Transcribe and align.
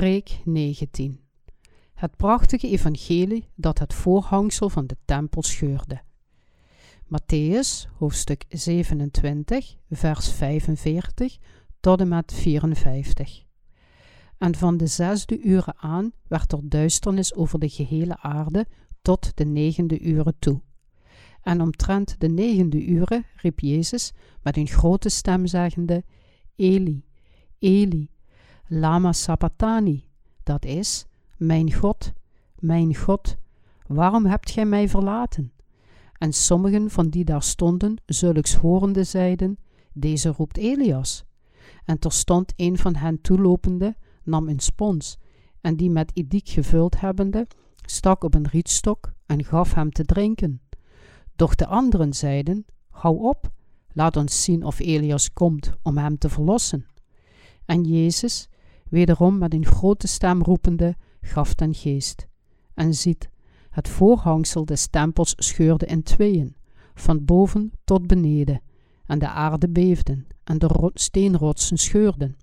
Preek 0.00 0.40
19 0.44 1.20
Het 1.94 2.16
prachtige 2.16 2.68
evangelie 2.68 3.48
dat 3.54 3.78
het 3.78 3.94
voorhangsel 3.94 4.68
van 4.68 4.86
de 4.86 4.96
tempel 5.04 5.42
scheurde. 5.42 6.02
Matthäus, 7.04 7.88
hoofdstuk 7.98 8.44
27, 8.48 9.76
vers 9.90 10.32
45 10.32 11.38
tot 11.80 12.00
en 12.00 12.08
met 12.08 12.32
54. 12.32 13.44
En 14.38 14.54
van 14.54 14.76
de 14.76 14.86
zesde 14.86 15.40
uren 15.40 15.78
aan 15.78 16.12
werd 16.28 16.52
er 16.52 16.68
duisternis 16.68 17.34
over 17.34 17.58
de 17.58 17.68
gehele 17.68 18.18
aarde 18.18 18.66
tot 19.02 19.36
de 19.36 19.44
negende 19.44 20.00
uren 20.00 20.36
toe. 20.38 20.60
En 21.42 21.60
omtrent 21.60 22.20
de 22.20 22.28
negende 22.28 22.84
uren 22.84 23.26
riep 23.36 23.60
Jezus 23.60 24.12
met 24.42 24.56
een 24.56 24.68
grote 24.68 25.08
stem 25.08 25.46
zeggende, 25.46 26.04
Eli, 26.56 27.04
Eli, 27.58 28.10
lama 28.72 29.12
sabachthani, 29.12 30.04
dat 30.42 30.64
is, 30.64 31.06
mijn 31.36 31.72
God, 31.72 32.12
mijn 32.58 32.96
God, 32.96 33.36
waarom 33.86 34.26
hebt 34.26 34.50
gij 34.50 34.64
mij 34.64 34.88
verlaten? 34.88 35.52
En 36.18 36.32
sommigen 36.32 36.90
van 36.90 37.08
die 37.08 37.24
daar 37.24 37.42
stonden, 37.42 37.96
zulks 38.06 38.54
horende, 38.54 39.04
zeiden, 39.04 39.58
deze 39.92 40.28
roept 40.28 40.56
Elias. 40.56 41.24
En 41.84 41.98
terstond 41.98 42.52
een 42.56 42.78
van 42.78 42.94
hen 42.94 43.20
toelopende, 43.20 43.96
nam 44.22 44.48
een 44.48 44.60
spons, 44.60 45.18
en 45.60 45.76
die 45.76 45.90
met 45.90 46.10
idiek 46.14 46.48
gevuld 46.48 47.00
hebbende, 47.00 47.46
stak 47.82 48.24
op 48.24 48.34
een 48.34 48.48
rietstok 48.48 49.12
en 49.26 49.44
gaf 49.44 49.74
hem 49.74 49.92
te 49.92 50.04
drinken. 50.04 50.60
Doch 51.36 51.54
de 51.54 51.66
anderen 51.66 52.12
zeiden, 52.12 52.64
hou 52.88 53.18
op, 53.18 53.50
laat 53.92 54.16
ons 54.16 54.44
zien 54.44 54.64
of 54.64 54.78
Elias 54.78 55.32
komt 55.32 55.72
om 55.82 55.98
hem 55.98 56.18
te 56.18 56.28
verlossen. 56.28 56.86
En 57.64 57.84
Jezus, 57.84 58.48
wederom 58.90 59.38
met 59.38 59.54
een 59.54 59.66
grote 59.66 60.06
stem 60.06 60.42
roepende, 60.42 60.96
gaf 61.20 61.54
ten 61.54 61.74
geest. 61.74 62.26
En 62.74 62.94
ziet, 62.94 63.30
het 63.70 63.88
voorhangsel 63.88 64.64
des 64.64 64.86
tempels 64.86 65.34
scheurde 65.36 65.86
in 65.86 66.02
tweeën, 66.02 66.56
van 66.94 67.24
boven 67.24 67.72
tot 67.84 68.06
beneden, 68.06 68.60
en 69.06 69.18
de 69.18 69.28
aarde 69.28 69.68
beefde, 69.68 70.24
en 70.44 70.58
de 70.58 70.90
steenrotsen 70.94 71.76
scheurden, 71.76 72.36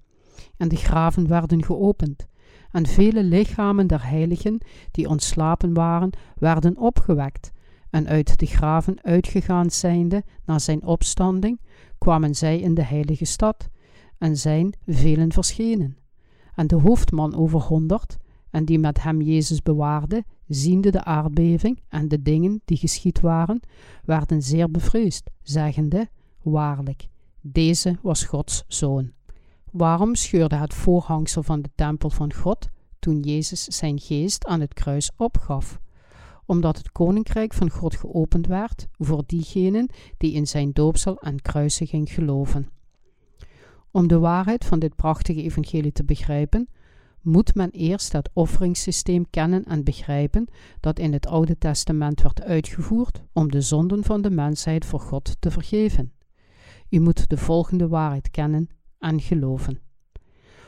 en 0.58 0.68
de 0.68 0.76
graven 0.76 1.28
werden 1.28 1.64
geopend, 1.64 2.28
en 2.72 2.86
vele 2.86 3.24
lichamen 3.24 3.88
der 3.88 4.08
heiligen, 4.08 4.58
die 4.92 5.10
ontslapen 5.10 5.74
waren, 5.74 6.10
werden 6.36 6.78
opgewekt, 6.78 7.52
en 7.90 8.08
uit 8.08 8.40
de 8.40 8.46
graven 8.46 9.04
uitgegaan 9.04 9.70
zijnde 9.70 10.24
na 10.46 10.60
zijn 10.60 10.84
opstanding, 10.84 11.60
kwamen 11.98 12.36
zij 12.36 12.60
in 12.60 12.74
de 12.74 12.84
heilige 12.84 13.26
stad, 13.26 13.70
en 14.18 14.38
zijn 14.38 14.74
velen 14.86 15.32
verschenen. 15.32 15.98
En 16.58 16.68
de 16.68 16.76
hoofdman 16.76 17.36
over 17.36 17.62
honderd, 17.62 18.18
en 18.50 18.66
die 18.66 18.80
met 18.80 19.04
hem 19.04 19.22
Jezus 19.22 19.62
bewaarde, 19.62 20.24
ziende 20.48 20.92
de 20.92 21.04
aardbeving 21.04 21.82
en 21.90 22.08
de 22.08 22.22
dingen 22.22 22.62
die 22.66 22.78
geschied 22.78 23.20
waren, 23.20 23.60
werden 24.04 24.44
zeer 24.44 24.72
bevreesd, 24.72 25.30
zeggende, 25.42 26.10
waarlijk, 26.42 27.08
deze 27.42 27.98
was 28.02 28.24
Gods 28.24 28.64
zoon. 28.68 29.12
Waarom 29.72 30.16
scheurde 30.16 30.56
het 30.56 30.74
voorhangsel 30.74 31.44
van 31.44 31.62
de 31.62 31.70
tempel 31.76 32.10
van 32.10 32.34
God 32.34 32.68
toen 33.00 33.20
Jezus 33.20 33.64
zijn 33.64 34.00
geest 34.00 34.46
aan 34.46 34.62
het 34.62 34.74
kruis 34.74 35.12
opgaf? 35.18 35.80
Omdat 36.46 36.78
het 36.78 36.92
koninkrijk 36.92 37.54
van 37.54 37.70
God 37.70 37.96
geopend 37.96 38.48
werd 38.48 38.88
voor 38.92 39.24
diegenen 39.26 39.90
die 40.18 40.34
in 40.34 40.48
zijn 40.48 40.72
doopsel 40.74 41.18
en 41.20 41.42
kruisiging 41.42 42.12
geloven. 42.12 42.70
Om 43.98 44.08
de 44.08 44.20
waarheid 44.20 44.66
van 44.66 44.80
dit 44.80 44.96
prachtige 44.96 45.42
evangelie 45.42 45.92
te 45.92 46.04
begrijpen, 46.04 46.70
moet 47.22 47.56
men 47.56 47.72
eerst 47.72 48.12
het 48.12 48.30
offeringssysteem 48.34 49.30
kennen 49.30 49.64
en 49.66 49.84
begrijpen 49.84 50.48
dat 50.80 51.00
in 51.00 51.14
het 51.14 51.28
Oude 51.28 51.58
Testament 51.58 52.22
werd 52.22 52.44
uitgevoerd 52.44 53.24
om 53.34 53.52
de 53.52 53.62
zonden 53.62 54.04
van 54.04 54.22
de 54.22 54.30
mensheid 54.30 54.86
voor 54.86 55.00
God 55.00 55.36
te 55.40 55.52
vergeven. 55.52 56.12
U 56.90 57.00
moet 57.00 57.30
de 57.30 57.38
volgende 57.38 57.88
waarheid 57.88 58.32
kennen 58.32 58.70
en 59.00 59.22
geloven. 59.22 59.80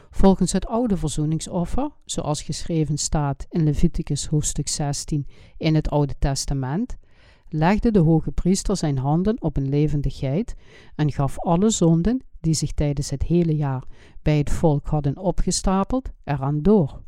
Volgens 0.10 0.52
het 0.52 0.68
oude 0.68 0.98
verzoeningsoffer, 0.98 1.90
zoals 2.06 2.42
geschreven 2.42 2.98
staat 2.98 3.46
in 3.50 3.64
Leviticus 3.64 4.26
hoofdstuk 4.26 4.68
16 4.68 5.28
in 5.58 5.76
het 5.76 5.90
Oude 5.90 6.14
Testament, 6.20 6.98
legde 7.50 7.92
de 7.92 8.00
hoge 8.00 8.32
priester 8.32 8.78
zijn 8.78 8.98
handen 8.98 9.42
op 9.42 9.58
een 9.58 9.70
levende 9.70 10.10
geit 10.10 10.56
en 10.96 11.12
gaf 11.12 11.40
alle 11.40 11.70
zonden 11.70 12.28
die 12.42 12.54
zich 12.54 12.72
tijdens 12.72 13.10
het 13.10 13.24
hele 13.24 13.56
jaar 13.56 13.84
bij 14.22 14.38
het 14.38 14.50
volk 14.50 14.88
hadden 14.88 15.18
opgestapeld, 15.18 16.10
eraan 16.24 16.62
door. 16.62 17.02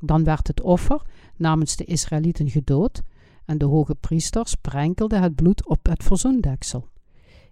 Dan 0.00 0.24
werd 0.24 0.46
het 0.46 0.60
offer 0.60 1.02
namens 1.36 1.76
de 1.76 1.84
Israëlieten 1.84 2.50
gedood 2.50 3.02
en 3.44 3.58
de 3.58 3.64
hoge 3.64 3.94
priester 3.94 4.48
sprenkelde 4.48 5.16
het 5.16 5.34
bloed 5.34 5.66
op 5.66 5.86
het 5.86 6.02
verzoendeksel. 6.02 6.88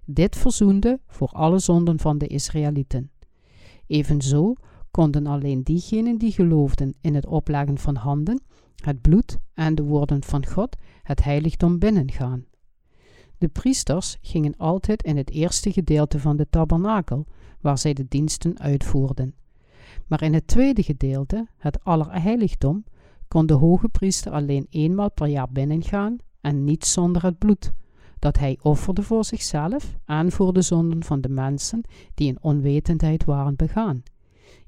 Dit 0.04 0.36
verzoende 0.36 1.00
voor 1.06 1.28
alle 1.28 1.58
zonden 1.58 1.98
van 2.00 2.18
de 2.18 2.26
Israëlieten. 2.26 3.10
Evenzo 3.86 4.54
konden 4.90 5.26
alleen 5.26 5.62
diegenen 5.62 6.18
die 6.18 6.32
geloofden 6.32 6.94
in 7.00 7.14
het 7.14 7.26
opleggen 7.26 7.78
van 7.78 7.96
handen, 7.96 8.42
het 8.76 9.00
bloed 9.00 9.38
en 9.54 9.74
de 9.74 9.82
woorden 9.82 10.24
van 10.24 10.46
God 10.46 10.76
het 11.02 11.24
heiligdom 11.24 11.78
binnengaan. 11.78 12.44
De 13.40 13.48
priesters 13.48 14.18
gingen 14.22 14.54
altijd 14.56 15.02
in 15.02 15.16
het 15.16 15.30
eerste 15.30 15.72
gedeelte 15.72 16.18
van 16.18 16.36
de 16.36 16.46
tabernakel, 16.50 17.26
waar 17.60 17.78
zij 17.78 17.92
de 17.92 18.06
diensten 18.08 18.58
uitvoerden. 18.58 19.34
Maar 20.06 20.22
in 20.22 20.34
het 20.34 20.46
tweede 20.46 20.82
gedeelte, 20.82 21.46
het 21.56 21.84
allerheiligdom, 21.84 22.84
kon 23.28 23.46
de 23.46 23.54
hoge 23.54 23.88
priester 23.88 24.32
alleen 24.32 24.66
eenmaal 24.70 25.10
per 25.10 25.26
jaar 25.26 25.48
binnengaan 25.50 26.16
en 26.40 26.64
niet 26.64 26.84
zonder 26.86 27.22
het 27.22 27.38
bloed, 27.38 27.72
dat 28.18 28.38
hij 28.38 28.58
offerde 28.62 29.02
voor 29.02 29.24
zichzelf 29.24 29.96
en 30.04 30.32
voor 30.32 30.52
de 30.52 30.62
zonden 30.62 31.04
van 31.04 31.20
de 31.20 31.28
mensen 31.28 31.82
die 32.14 32.28
in 32.28 32.42
onwetendheid 32.42 33.24
waren 33.24 33.56
begaan. 33.56 34.02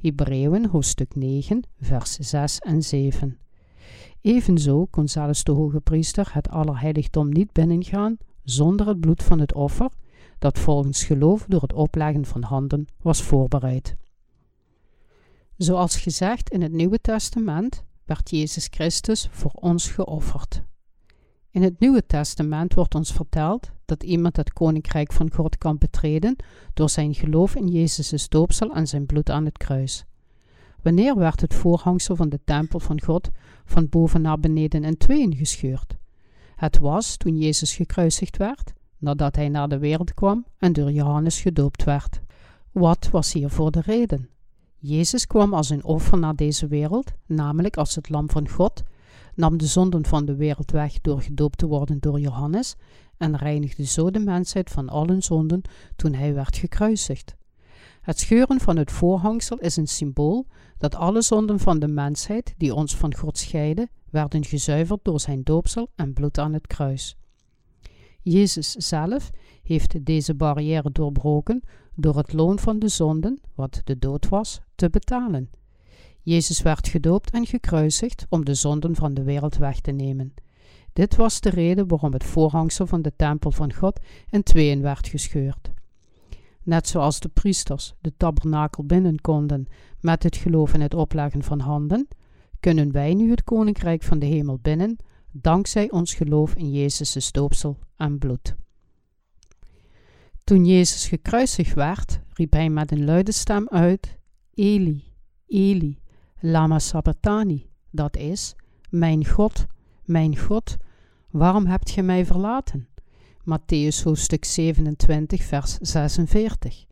Hebreeën 0.00 0.66
hoofdstuk 0.66 1.14
9, 1.14 1.62
vers 1.80 2.12
6 2.12 2.58
en 2.58 2.82
7. 2.82 3.38
Evenzo 4.20 4.86
kon 4.86 5.08
zelfs 5.08 5.44
de 5.44 5.52
hoge 5.52 5.80
priester 5.80 6.30
het 6.32 6.48
allerheiligdom 6.48 7.28
niet 7.28 7.52
binnengaan 7.52 8.18
zonder 8.44 8.86
het 8.86 9.00
bloed 9.00 9.22
van 9.22 9.38
het 9.38 9.54
offer, 9.54 9.91
dat 10.38 10.58
volgens 10.58 11.04
geloof 11.04 11.44
door 11.48 11.62
het 11.62 11.72
opleggen 11.72 12.25
van 12.25 12.42
handen 12.42 12.86
was 13.00 13.22
voorbereid. 13.22 13.97
Zoals 15.56 15.97
gezegd 15.97 16.50
in 16.50 16.62
het 16.62 16.72
Nieuwe 16.72 17.00
Testament 17.00 17.84
werd 18.04 18.31
Jezus 18.31 18.69
Christus 18.70 19.28
voor 19.31 19.50
ons 19.54 19.91
geofferd. 19.91 20.62
In 21.50 21.62
het 21.62 21.81
Nieuwe 21.81 22.06
Testament 22.06 22.75
wordt 22.75 22.94
ons 22.94 23.12
verteld 23.12 23.70
dat 23.84 24.02
iemand 24.02 24.36
het 24.36 24.52
koninkrijk 24.52 25.12
van 25.12 25.32
God 25.32 25.58
kan 25.58 25.78
betreden 25.78 26.36
door 26.75 26.91
zijn 26.91 27.14
geloof 27.14 27.54
in 27.54 27.69
Jezus' 27.69 28.28
doopsel 28.28 28.75
en 28.75 28.86
zijn 28.86 29.06
bloed 29.06 29.31
aan 29.31 29.44
het 29.44 29.58
kruis. 29.58 30.04
Wanneer 30.82 31.16
werd 31.16 31.41
het 31.41 31.54
voorhangsel 31.54 32.16
van 32.16 32.28
de 32.28 32.41
tempel 32.44 32.81
van 32.81 33.02
God 33.02 33.31
van 33.64 33.88
boven 33.88 34.22
naar 34.22 34.41
beneden 34.41 34.84
in 34.84 34.97
tweeën 34.97 35.36
gescheurd? 35.36 35.97
Het 36.62 36.78
was 36.78 37.16
toen 37.16 37.38
Jezus 37.38 37.74
gekruisigd 37.74 38.36
werd, 38.36 38.72
nadat 38.98 39.36
hij 39.36 39.48
naar 39.48 39.68
de 39.68 39.78
wereld 39.78 40.14
kwam 40.14 40.44
en 40.58 40.72
door 40.72 40.92
Johannes 40.92 41.40
gedoopt 41.40 41.84
werd. 41.84 42.20
Wat 42.72 43.08
was 43.10 43.32
hiervoor 43.32 43.70
de 43.70 43.80
reden? 43.80 44.28
Jezus 44.78 45.26
kwam 45.26 45.54
als 45.54 45.70
een 45.70 45.84
offer 45.84 46.18
naar 46.18 46.36
deze 46.36 46.66
wereld, 46.66 47.12
namelijk 47.26 47.76
als 47.76 47.94
het 47.94 48.08
lam 48.08 48.30
van 48.30 48.48
God, 48.48 48.82
nam 49.34 49.56
de 49.56 49.66
zonden 49.66 50.06
van 50.06 50.24
de 50.24 50.36
wereld 50.36 50.70
weg 50.70 51.00
door 51.00 51.22
gedoopt 51.22 51.58
te 51.58 51.66
worden 51.66 52.00
door 52.00 52.20
Johannes 52.20 52.75
en 53.16 53.37
reinigde 53.37 53.84
zo 53.84 54.10
de 54.10 54.20
mensheid 54.20 54.70
van 54.70 54.88
alle 54.88 55.20
zonden 55.20 55.62
toen 55.96 56.14
hij 56.14 56.34
werd 56.34 56.56
gekruisigd. 56.56 57.34
Het 58.00 58.19
scheuren 58.19 58.60
van 58.60 58.76
het 58.76 58.92
voorhangsel 58.92 59.58
is 59.58 59.76
een 59.76 59.88
symbool 59.88 60.46
dat 60.78 60.94
alle 60.94 61.22
zonden 61.22 61.58
van 61.58 61.78
de 61.78 61.88
mensheid 61.88 62.54
die 62.56 62.75
ons 62.75 62.96
van 62.96 63.14
God 63.14 63.38
scheiden, 63.38 63.90
werden 64.12 64.44
gezuiverd 64.44 65.00
door 65.03 65.20
zijn 65.20 65.43
doopsel 65.43 65.91
en 65.94 66.12
bloed 66.12 66.38
aan 66.38 66.53
het 66.53 66.67
kruis. 66.67 67.17
Jezus 68.23 68.70
zelf 68.70 69.31
heeft 69.62 70.06
deze 70.06 70.35
barrière 70.35 70.91
doorbroken 70.93 71.62
door 71.94 72.17
het 72.17 72.32
loon 72.32 72.59
van 72.59 72.79
de 72.79 72.88
zonden, 72.88 73.41
wat 73.55 73.81
de 73.85 73.99
dood 73.99 74.29
was, 74.29 74.61
te 74.75 74.91
betalen. 74.91 75.50
Jezus 76.23 76.62
werd 76.62 76.88
gedoopt 76.88 77.31
en 77.31 77.47
gekruisigd 77.47 78.26
om 78.29 78.44
de 78.44 78.55
zonden 78.55 78.94
van 78.94 79.14
de 79.14 79.23
wereld 79.23 79.56
weg 79.56 79.81
te 79.81 79.91
nemen. 79.91 80.35
Dit 80.93 81.17
was 81.17 81.41
de 81.41 81.50
reden 81.50 81.88
waarom 81.88 82.12
het 82.12 82.25
voorhangsel 82.25 82.87
van 82.87 83.03
de 83.03 83.12
tempel 83.17 83.50
van 83.50 83.73
God 83.73 84.00
in 84.31 84.43
tweeën 84.43 84.82
werd 84.82 85.09
gescheurd. 85.09 85.70
Net 86.62 86.88
zoals 86.88 87.20
de 87.20 87.29
priesters 87.29 87.94
de 88.00 88.12
tabernakel 88.17 88.85
binnen 88.85 89.20
konden 89.20 89.67
met 90.00 90.23
het 90.23 90.37
geloof 90.37 90.75
in 90.75 90.81
het 90.81 90.94
opleggen 90.94 91.43
van 91.43 91.61
handen, 91.61 92.09
kunnen 92.62 92.93
wij 92.93 93.14
nu 93.14 93.31
het 93.31 93.44
koninkrijk 93.44 94.03
van 94.03 94.19
de 94.19 94.26
hemel 94.26 94.59
binnen, 94.59 94.97
dankzij 95.31 95.91
ons 95.91 96.14
geloof 96.14 96.55
in 96.55 96.73
Jezus' 96.73 97.32
doopsel 97.32 97.79
en 97.97 98.19
bloed. 98.19 98.55
Toen 100.44 100.64
Jezus 100.64 101.09
gekruisigd 101.09 101.75
werd, 101.75 102.20
riep 102.32 102.53
hij 102.53 102.69
met 102.70 102.93
een 102.93 103.05
luide 103.05 103.32
stem 103.32 103.69
uit: 103.69 104.19
Eli, 104.55 105.05
Eli, 105.47 105.99
Lama 106.41 106.79
Sabbatani, 106.79 107.70
dat 107.91 108.17
is, 108.17 108.55
Mijn 108.91 109.26
God, 109.26 109.67
mijn 110.05 110.38
God, 110.38 110.76
waarom 111.31 111.67
hebt 111.67 111.91
ge 111.91 112.03
mij 112.03 112.26
verlaten? 112.26 112.88
Matthäus 113.41 114.03
hoofdstuk 114.05 114.44
27, 114.44 115.43
vers 115.43 115.79
46. 115.81 116.85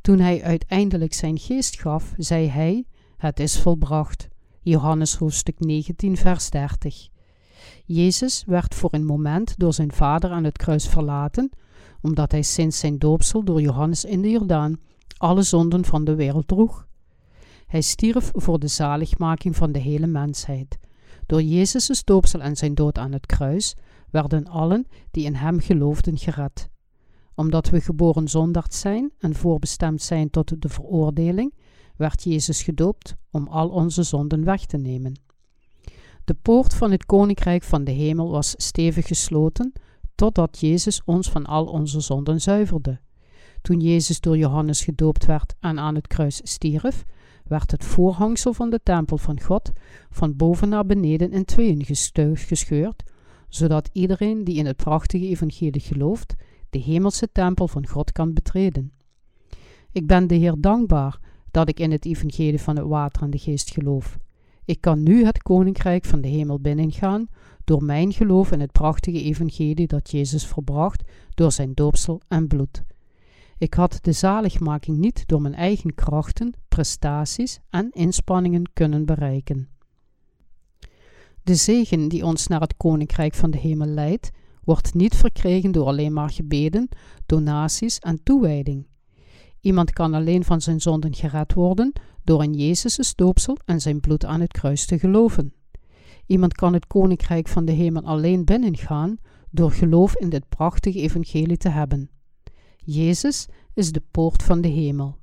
Toen 0.00 0.18
hij 0.18 0.42
uiteindelijk 0.42 1.12
zijn 1.12 1.38
geest 1.38 1.80
gaf, 1.80 2.14
zei 2.16 2.48
hij: 2.48 2.84
Het 3.16 3.40
is 3.40 3.60
volbracht. 3.60 4.28
Johannes 4.68 5.14
hoofdstuk 5.14 5.60
19, 5.60 6.16
vers 6.16 6.50
30. 6.50 7.08
Jezus 7.84 8.44
werd 8.46 8.74
voor 8.74 8.94
een 8.94 9.04
moment 9.04 9.54
door 9.58 9.72
zijn 9.72 9.92
vader 9.92 10.30
aan 10.30 10.44
het 10.44 10.58
kruis 10.58 10.88
verlaten, 10.88 11.50
omdat 12.00 12.32
hij 12.32 12.42
sinds 12.42 12.78
zijn 12.78 12.98
doopsel 12.98 13.44
door 13.44 13.60
Johannes 13.60 14.04
in 14.04 14.22
de 14.22 14.30
Jordaan 14.30 14.76
alle 15.16 15.42
zonden 15.42 15.84
van 15.84 16.04
de 16.04 16.14
wereld 16.14 16.48
droeg. 16.48 16.86
Hij 17.66 17.80
stierf 17.80 18.30
voor 18.34 18.58
de 18.58 18.68
zaligmaking 18.68 19.56
van 19.56 19.72
de 19.72 19.78
hele 19.78 20.06
mensheid. 20.06 20.78
Door 21.26 21.42
Jezus' 21.42 22.04
doopsel 22.04 22.40
en 22.40 22.56
zijn 22.56 22.74
dood 22.74 22.98
aan 22.98 23.12
het 23.12 23.26
kruis 23.26 23.74
werden 24.10 24.46
allen 24.46 24.86
die 25.10 25.24
in 25.24 25.34
hem 25.34 25.60
geloofden 25.60 26.18
gered. 26.18 26.68
Omdat 27.34 27.68
we 27.68 27.80
geboren 27.80 28.28
zondaard 28.28 28.74
zijn 28.74 29.12
en 29.18 29.34
voorbestemd 29.34 30.02
zijn 30.02 30.30
tot 30.30 30.62
de 30.62 30.68
veroordeling, 30.68 31.54
werd 31.96 32.22
Jezus 32.22 32.62
gedoopt 32.62 33.16
om 33.30 33.46
al 33.48 33.68
onze 33.68 34.02
zonden 34.02 34.44
weg 34.44 34.66
te 34.66 34.76
nemen. 34.76 35.14
De 36.24 36.34
poort 36.34 36.74
van 36.74 36.90
het 36.90 37.06
koninkrijk 37.06 37.62
van 37.62 37.84
de 37.84 37.90
hemel 37.90 38.30
was 38.30 38.54
stevig 38.56 39.06
gesloten, 39.06 39.72
totdat 40.14 40.58
Jezus 40.60 41.04
ons 41.04 41.30
van 41.30 41.46
al 41.46 41.66
onze 41.66 42.00
zonden 42.00 42.40
zuiverde. 42.40 43.00
Toen 43.62 43.80
Jezus 43.80 44.20
door 44.20 44.36
Johannes 44.36 44.84
gedoopt 44.84 45.26
werd 45.26 45.54
en 45.60 45.78
aan 45.78 45.94
het 45.94 46.06
kruis 46.06 46.40
stierf, 46.44 47.04
werd 47.44 47.70
het 47.70 47.84
voorhangsel 47.84 48.52
van 48.52 48.70
de 48.70 48.80
tempel 48.82 49.18
van 49.18 49.40
God 49.40 49.70
van 50.10 50.36
boven 50.36 50.68
naar 50.68 50.86
beneden 50.86 51.32
in 51.32 51.44
tweeën 51.44 51.84
gescheurd, 52.34 53.02
zodat 53.48 53.90
iedereen 53.92 54.44
die 54.44 54.56
in 54.56 54.66
het 54.66 54.76
prachtige 54.76 55.26
evangelie 55.26 55.80
gelooft, 55.80 56.34
de 56.70 56.78
hemelse 56.78 57.32
tempel 57.32 57.68
van 57.68 57.86
God 57.86 58.12
kan 58.12 58.32
betreden. 58.32 58.92
Ik 59.92 60.06
ben 60.06 60.26
de 60.26 60.34
Heer 60.34 60.54
dankbaar 60.58 61.18
dat 61.56 61.68
ik 61.68 61.80
in 61.80 61.90
het 61.90 62.04
evangelie 62.04 62.60
van 62.60 62.76
het 62.76 62.86
water 62.86 63.22
en 63.22 63.30
de 63.30 63.38
geest 63.38 63.70
geloof. 63.70 64.18
Ik 64.64 64.80
kan 64.80 65.02
nu 65.02 65.24
het 65.24 65.42
koninkrijk 65.42 66.04
van 66.04 66.20
de 66.20 66.28
hemel 66.28 66.60
binnengaan 66.60 67.26
door 67.64 67.84
mijn 67.84 68.12
geloof 68.12 68.52
in 68.52 68.60
het 68.60 68.72
prachtige 68.72 69.22
evangelie 69.22 69.86
dat 69.86 70.10
Jezus 70.10 70.46
verbracht 70.46 71.02
door 71.34 71.52
zijn 71.52 71.74
doopsel 71.74 72.20
en 72.28 72.46
bloed. 72.46 72.82
Ik 73.58 73.74
had 73.74 73.98
de 74.00 74.12
zaligmaking 74.12 74.98
niet 74.98 75.26
door 75.26 75.42
mijn 75.42 75.54
eigen 75.54 75.94
krachten, 75.94 76.52
prestaties 76.68 77.58
en 77.70 77.90
inspanningen 77.90 78.72
kunnen 78.72 79.04
bereiken. 79.04 79.68
De 81.42 81.54
zegen 81.54 82.08
die 82.08 82.24
ons 82.24 82.46
naar 82.46 82.60
het 82.60 82.76
koninkrijk 82.76 83.34
van 83.34 83.50
de 83.50 83.58
hemel 83.58 83.88
leidt, 83.88 84.30
wordt 84.64 84.94
niet 84.94 85.14
verkregen 85.14 85.72
door 85.72 85.86
alleen 85.86 86.12
maar 86.12 86.30
gebeden, 86.30 86.88
donaties 87.26 87.98
en 87.98 88.22
toewijding. 88.22 88.86
Iemand 89.66 89.92
kan 89.92 90.14
alleen 90.14 90.44
van 90.44 90.60
zijn 90.60 90.80
zonden 90.80 91.14
gered 91.14 91.54
worden 91.54 91.92
door 92.24 92.42
in 92.42 92.52
Jezus' 92.52 93.14
doopsel 93.14 93.56
en 93.64 93.80
zijn 93.80 94.00
bloed 94.00 94.24
aan 94.24 94.40
het 94.40 94.52
kruis 94.52 94.86
te 94.86 94.98
geloven. 94.98 95.52
Iemand 96.26 96.54
kan 96.54 96.72
het 96.72 96.86
koninkrijk 96.86 97.48
van 97.48 97.64
de 97.64 97.72
hemel 97.72 98.02
alleen 98.02 98.44
binnengaan 98.44 99.16
door 99.50 99.70
geloof 99.70 100.16
in 100.16 100.28
dit 100.28 100.48
prachtige 100.48 101.00
evangelie 101.00 101.56
te 101.56 101.68
hebben. 101.68 102.10
Jezus 102.76 103.46
is 103.74 103.92
de 103.92 104.02
poort 104.10 104.42
van 104.42 104.60
de 104.60 104.68
hemel. 104.68 105.16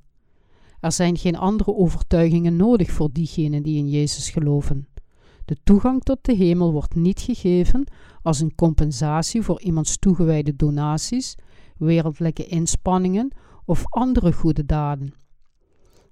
Er 0.80 0.92
zijn 0.92 1.16
geen 1.16 1.36
andere 1.36 1.74
overtuigingen 1.74 2.56
nodig 2.56 2.90
voor 2.90 3.08
diegenen 3.12 3.62
die 3.62 3.76
in 3.78 3.88
Jezus 3.88 4.30
geloven. 4.30 4.88
De 5.44 5.56
toegang 5.64 6.02
tot 6.02 6.18
de 6.22 6.34
hemel 6.34 6.72
wordt 6.72 6.94
niet 6.94 7.20
gegeven 7.20 7.86
als 8.22 8.40
een 8.40 8.54
compensatie 8.54 9.42
voor 9.42 9.60
iemands 9.60 9.98
toegewijde 9.98 10.56
donaties, 10.56 11.34
wereldlijke 11.76 12.46
inspanningen 12.46 13.32
of 13.64 13.84
andere 13.88 14.32
goede 14.32 14.64
daden. 14.64 15.14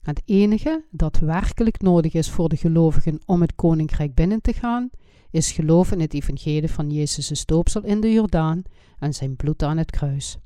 Het 0.03 0.23
enige 0.25 0.85
dat 0.91 1.19
werkelijk 1.19 1.81
nodig 1.81 2.13
is 2.13 2.31
voor 2.31 2.49
de 2.49 2.57
gelovigen 2.57 3.21
om 3.27 3.41
het 3.41 3.55
koninkrijk 3.55 4.15
binnen 4.15 4.41
te 4.41 4.53
gaan, 4.53 4.91
is 5.31 5.53
geloof 5.53 5.93
in 5.93 6.01
het 6.01 6.15
evangelie 6.15 6.71
van 6.71 6.91
Jezus' 6.91 7.47
doopsel 7.47 7.83
in 7.83 8.01
de 8.01 8.13
Jordaan 8.13 8.63
en 8.99 9.15
zijn 9.15 9.37
bloed 9.37 9.63
aan 9.63 9.77
het 9.77 9.91
kruis. 9.91 10.39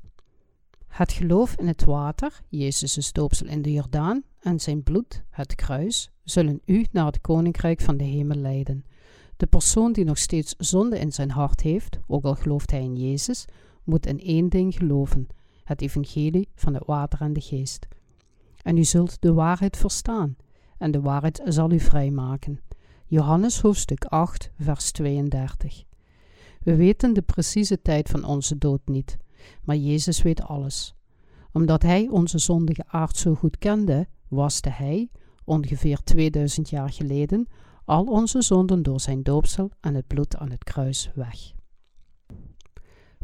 Het 0.87 1.11
geloof 1.11 1.55
in 1.55 1.67
het 1.67 1.83
water, 1.83 2.41
Jezus' 2.49 3.11
doopsel 3.11 3.47
in 3.47 3.61
de 3.61 3.71
Jordaan 3.71 4.23
en 4.39 4.59
zijn 4.59 4.83
bloed, 4.83 5.23
het 5.29 5.55
kruis, 5.55 6.11
zullen 6.23 6.61
u 6.65 6.85
naar 6.91 7.05
het 7.05 7.21
koninkrijk 7.21 7.81
van 7.81 7.97
de 7.97 8.03
hemel 8.03 8.37
leiden. 8.37 8.85
De 9.37 9.45
persoon 9.45 9.91
die 9.91 10.05
nog 10.05 10.17
steeds 10.17 10.55
zonde 10.57 10.99
in 10.99 11.11
zijn 11.11 11.31
hart 11.31 11.61
heeft, 11.61 11.99
ook 12.07 12.23
al 12.23 12.35
gelooft 12.35 12.71
hij 12.71 12.81
in 12.81 12.95
Jezus, 12.95 13.45
moet 13.83 14.05
in 14.05 14.19
één 14.19 14.49
ding 14.49 14.75
geloven: 14.75 15.27
het 15.67 15.81
evangelie 15.81 16.49
van 16.55 16.73
het 16.73 16.85
water 16.85 17.21
en 17.21 17.33
de 17.33 17.41
geest. 17.41 17.87
En 18.61 18.77
u 18.77 18.83
zult 18.83 19.21
de 19.21 19.33
waarheid 19.33 19.77
verstaan, 19.77 20.35
en 20.77 20.91
de 20.91 21.01
waarheid 21.01 21.41
zal 21.45 21.71
u 21.71 21.79
vrijmaken. 21.79 22.59
Johannes 23.05 23.61
hoofdstuk 23.61 24.05
8, 24.05 24.51
vers 24.59 24.91
32. 24.91 25.83
We 26.63 26.75
weten 26.75 27.13
de 27.13 27.21
precieze 27.21 27.81
tijd 27.81 28.09
van 28.09 28.23
onze 28.23 28.57
dood 28.57 28.81
niet 28.85 29.17
maar 29.63 29.75
Jezus 29.75 30.21
weet 30.21 30.41
alles. 30.41 30.95
Omdat 31.51 31.81
Hij 31.81 32.07
onze 32.07 32.37
zondige 32.37 32.83
aard 32.87 33.17
zo 33.17 33.35
goed 33.35 33.57
kende, 33.57 34.07
waste 34.27 34.69
Hij, 34.69 35.09
ongeveer 35.43 36.03
2000 36.03 36.69
jaar 36.69 36.89
geleden, 36.89 37.47
al 37.85 38.03
onze 38.03 38.41
zonden 38.41 38.83
door 38.83 38.99
zijn 38.99 39.23
doopsel 39.23 39.71
en 39.79 39.95
het 39.95 40.07
bloed 40.07 40.37
aan 40.37 40.51
het 40.51 40.63
kruis 40.63 41.11
weg. 41.15 41.55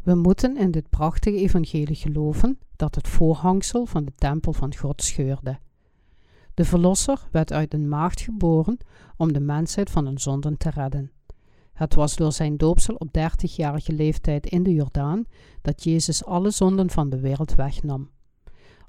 We 0.04 0.16
moeten 0.16 0.58
in 0.58 0.72
dit 0.72 0.90
prachtige 0.90 1.38
evangelie 1.38 1.96
geloven 1.96 2.60
dat 2.76 2.96
het 2.96 3.08
voorhangsel 3.08 3.86
van 3.86 4.06
de 4.06 4.12
tempel 4.16 4.54
van 4.54 4.76
God 4.76 5.04
scheurde. 5.04 5.60
De 6.54 6.66
Verlosser 6.66 7.28
werd 7.32 7.54
uit 7.54 7.74
een 7.74 7.90
maagd 7.90 8.22
geboren 8.22 8.78
om 9.18 9.34
de 9.34 9.40
mensheid 9.40 9.90
van 9.90 10.06
hun 10.06 10.20
zonden 10.20 10.58
te 10.58 10.70
redden. 10.70 11.12
Het 11.74 11.94
was 11.94 12.16
door 12.16 12.32
zijn 12.32 12.58
doopsel 12.58 12.96
op 12.96 13.14
dertigjarige 13.14 13.94
leeftijd 13.94 14.46
in 14.46 14.64
de 14.64 14.74
Jordaan 14.74 15.26
dat 15.62 15.84
Jezus 15.84 16.26
alle 16.26 16.52
zonden 16.52 16.90
van 16.90 17.10
de 17.10 17.20
wereld 17.20 17.56
wegnam. 17.56 18.10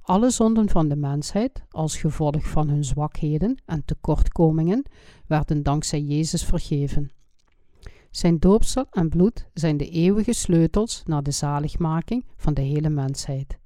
Alle 0.03 0.31
zonden 0.31 0.69
van 0.69 0.89
de 0.89 0.97
mensheid, 0.97 1.65
als 1.71 1.97
gevolg 1.97 2.49
van 2.49 2.69
hun 2.69 2.85
zwakheden 2.85 3.63
en 3.65 3.85
tekortkomingen, 3.85 4.83
werden 5.27 5.63
dankzij 5.63 6.01
Jezus 6.01 6.45
vergeven. 6.45 7.11
Zijn 8.15 8.39
doopsel 8.39 8.87
en 8.91 9.09
bloed 9.09 9.47
zijn 9.55 9.77
de 9.77 9.89
eeuwige 9.89 10.33
sleutels 10.33 11.03
naar 11.07 11.23
de 11.23 11.31
zaligmaking 11.31 12.25
van 12.37 12.55
de 12.55 12.63
hele 12.63 12.89
mensheid. 12.89 13.59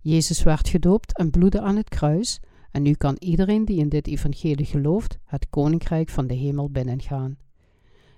Jezus 0.00 0.42
werd 0.42 0.68
gedoopt 0.68 1.18
en 1.18 1.30
bloedde 1.30 1.60
aan 1.60 1.76
het 1.76 1.88
kruis, 1.88 2.40
en 2.70 2.82
nu 2.82 2.92
kan 2.92 3.16
iedereen 3.18 3.64
die 3.64 3.78
in 3.78 3.88
dit 3.88 4.06
evangelie 4.06 4.64
gelooft 4.64 5.18
het 5.24 5.46
koninkrijk 5.50 6.08
van 6.08 6.26
de 6.26 6.34
hemel 6.34 6.70
binnengaan. 6.70 7.38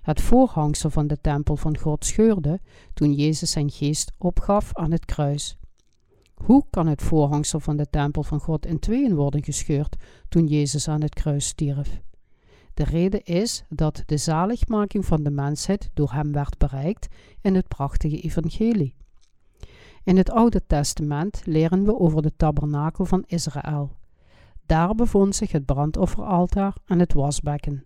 Het 0.01 0.21
voorhangsel 0.21 0.89
van 0.89 1.07
de 1.07 1.21
tempel 1.21 1.55
van 1.55 1.77
God 1.77 2.05
scheurde 2.05 2.59
toen 2.93 3.13
Jezus 3.13 3.51
zijn 3.51 3.71
geest 3.71 4.11
opgaf 4.17 4.73
aan 4.73 4.91
het 4.91 5.05
kruis. 5.05 5.57
Hoe 6.33 6.65
kan 6.69 6.87
het 6.87 7.01
voorhangsel 7.01 7.59
van 7.59 7.77
de 7.77 7.89
tempel 7.89 8.23
van 8.23 8.39
God 8.39 8.65
in 8.65 8.79
tweeën 8.79 9.15
worden 9.15 9.43
gescheurd 9.43 9.95
toen 10.27 10.47
Jezus 10.47 10.87
aan 10.87 11.01
het 11.01 11.13
kruis 11.13 11.47
stierf? 11.47 12.01
De 12.79 12.85
reden 12.85 13.23
is 13.23 13.63
dat 13.69 14.03
de 14.05 14.17
zaligmaking 14.17 15.05
van 15.05 15.23
de 15.23 15.29
mensheid 15.29 15.89
door 15.93 16.11
hem 16.11 16.31
werd 16.31 16.57
bereikt 16.57 17.07
in 17.41 17.55
het 17.55 17.67
prachtige 17.67 18.21
evangelie. 18.21 18.95
In 20.03 20.17
het 20.17 20.31
Oude 20.31 20.65
Testament 20.67 21.41
leren 21.45 21.85
we 21.85 21.99
over 21.99 22.21
de 22.21 22.35
tabernakel 22.35 23.05
van 23.05 23.23
Israël. 23.27 23.95
Daar 24.65 24.95
bevond 24.95 25.35
zich 25.35 25.51
het 25.51 25.65
brandofferaltaar 25.65 26.75
en 26.85 26.99
het 26.99 27.13
wasbekken. 27.13 27.85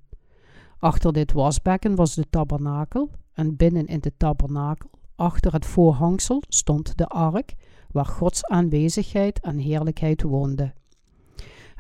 Achter 0.77 1.13
dit 1.13 1.31
wasbekken 1.31 1.95
was 1.95 2.15
de 2.15 2.29
tabernakel 2.29 3.09
en 3.33 3.55
binnen 3.55 3.85
in 3.85 4.00
de 4.00 4.13
tabernakel, 4.17 4.89
achter 5.15 5.53
het 5.53 5.65
voorhangsel, 5.65 6.43
stond 6.47 6.97
de 6.97 7.07
ark, 7.07 7.53
waar 7.91 8.05
Gods 8.05 8.45
aanwezigheid 8.45 9.39
en 9.39 9.57
heerlijkheid 9.57 10.21
woonde. 10.21 10.73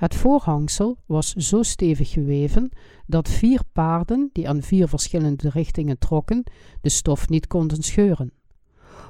Het 0.03 0.15
voorhangsel 0.15 0.97
was 1.05 1.33
zo 1.33 1.61
stevig 1.61 2.11
geweven 2.11 2.69
dat 3.05 3.29
vier 3.29 3.61
paarden, 3.71 4.29
die 4.33 4.49
aan 4.49 4.61
vier 4.61 4.87
verschillende 4.87 5.49
richtingen 5.49 5.99
trokken, 5.99 6.43
de 6.81 6.89
stof 6.89 7.29
niet 7.29 7.47
konden 7.47 7.83
scheuren. 7.83 8.31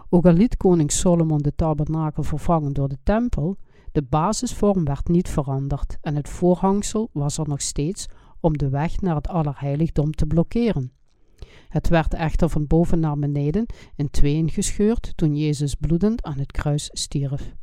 Ook 0.09 0.25
al 0.25 0.33
liet 0.33 0.57
koning 0.57 0.91
Solomon 0.91 1.37
de 1.37 1.55
tabernakel 1.55 2.23
vervangen 2.23 2.73
door 2.73 2.89
de 2.89 2.97
tempel, 3.03 3.57
de 3.91 4.01
basisvorm 4.01 4.83
werd 4.83 5.07
niet 5.07 5.29
veranderd 5.29 5.97
en 6.01 6.15
het 6.15 6.29
voorhangsel 6.29 7.09
was 7.13 7.37
er 7.37 7.47
nog 7.47 7.61
steeds 7.61 8.05
om 8.39 8.57
de 8.57 8.69
weg 8.69 9.01
naar 9.01 9.15
het 9.15 9.27
Allerheiligdom 9.27 10.11
te 10.11 10.25
blokkeren. 10.25 10.91
Het 11.69 11.87
werd 11.89 12.13
echter 12.13 12.49
van 12.49 12.67
boven 12.67 12.99
naar 12.99 13.17
beneden 13.17 13.65
in 13.95 14.09
tweeën 14.09 14.49
gescheurd 14.49 15.11
toen 15.15 15.35
Jezus 15.35 15.75
bloedend 15.75 16.23
aan 16.23 16.39
het 16.39 16.51
kruis 16.51 16.89
stierf. 16.91 17.53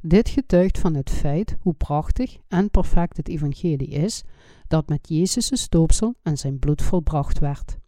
Dit 0.00 0.28
getuigt 0.28 0.78
van 0.78 0.94
het 0.94 1.10
feit 1.10 1.56
hoe 1.60 1.74
prachtig 1.74 2.36
en 2.48 2.70
perfect 2.70 3.16
het 3.16 3.28
evangelie 3.28 3.88
is 3.88 4.22
dat 4.68 4.88
met 4.88 5.08
Jezus' 5.08 5.60
stoopsel 5.60 6.14
en 6.22 6.36
zijn 6.36 6.58
bloed 6.58 6.82
volbracht 6.82 7.38
werd. 7.38 7.78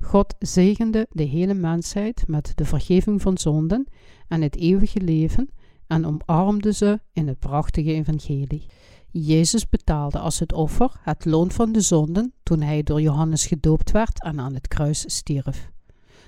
God 0.00 0.34
zegende 0.38 1.06
de 1.10 1.22
hele 1.22 1.54
mensheid 1.54 2.24
met 2.26 2.52
de 2.54 2.64
vergeving 2.64 3.22
van 3.22 3.38
zonden 3.38 3.86
en 4.28 4.42
het 4.42 4.56
eeuwige 4.56 5.00
leven 5.00 5.50
en 5.86 6.06
omarmde 6.06 6.72
ze 6.72 7.00
in 7.12 7.28
het 7.28 7.38
prachtige 7.38 7.92
evangelie. 7.92 8.66
Jezus 9.10 9.68
betaalde 9.68 10.18
als 10.18 10.38
het 10.38 10.52
offer 10.52 11.00
het 11.00 11.24
loon 11.24 11.50
van 11.50 11.72
de 11.72 11.80
zonden 11.80 12.32
toen 12.42 12.60
hij 12.60 12.82
door 12.82 13.00
Johannes 13.00 13.46
gedoopt 13.46 13.90
werd 13.90 14.22
en 14.22 14.40
aan 14.40 14.54
het 14.54 14.68
kruis 14.68 15.04
stierf. 15.06 15.70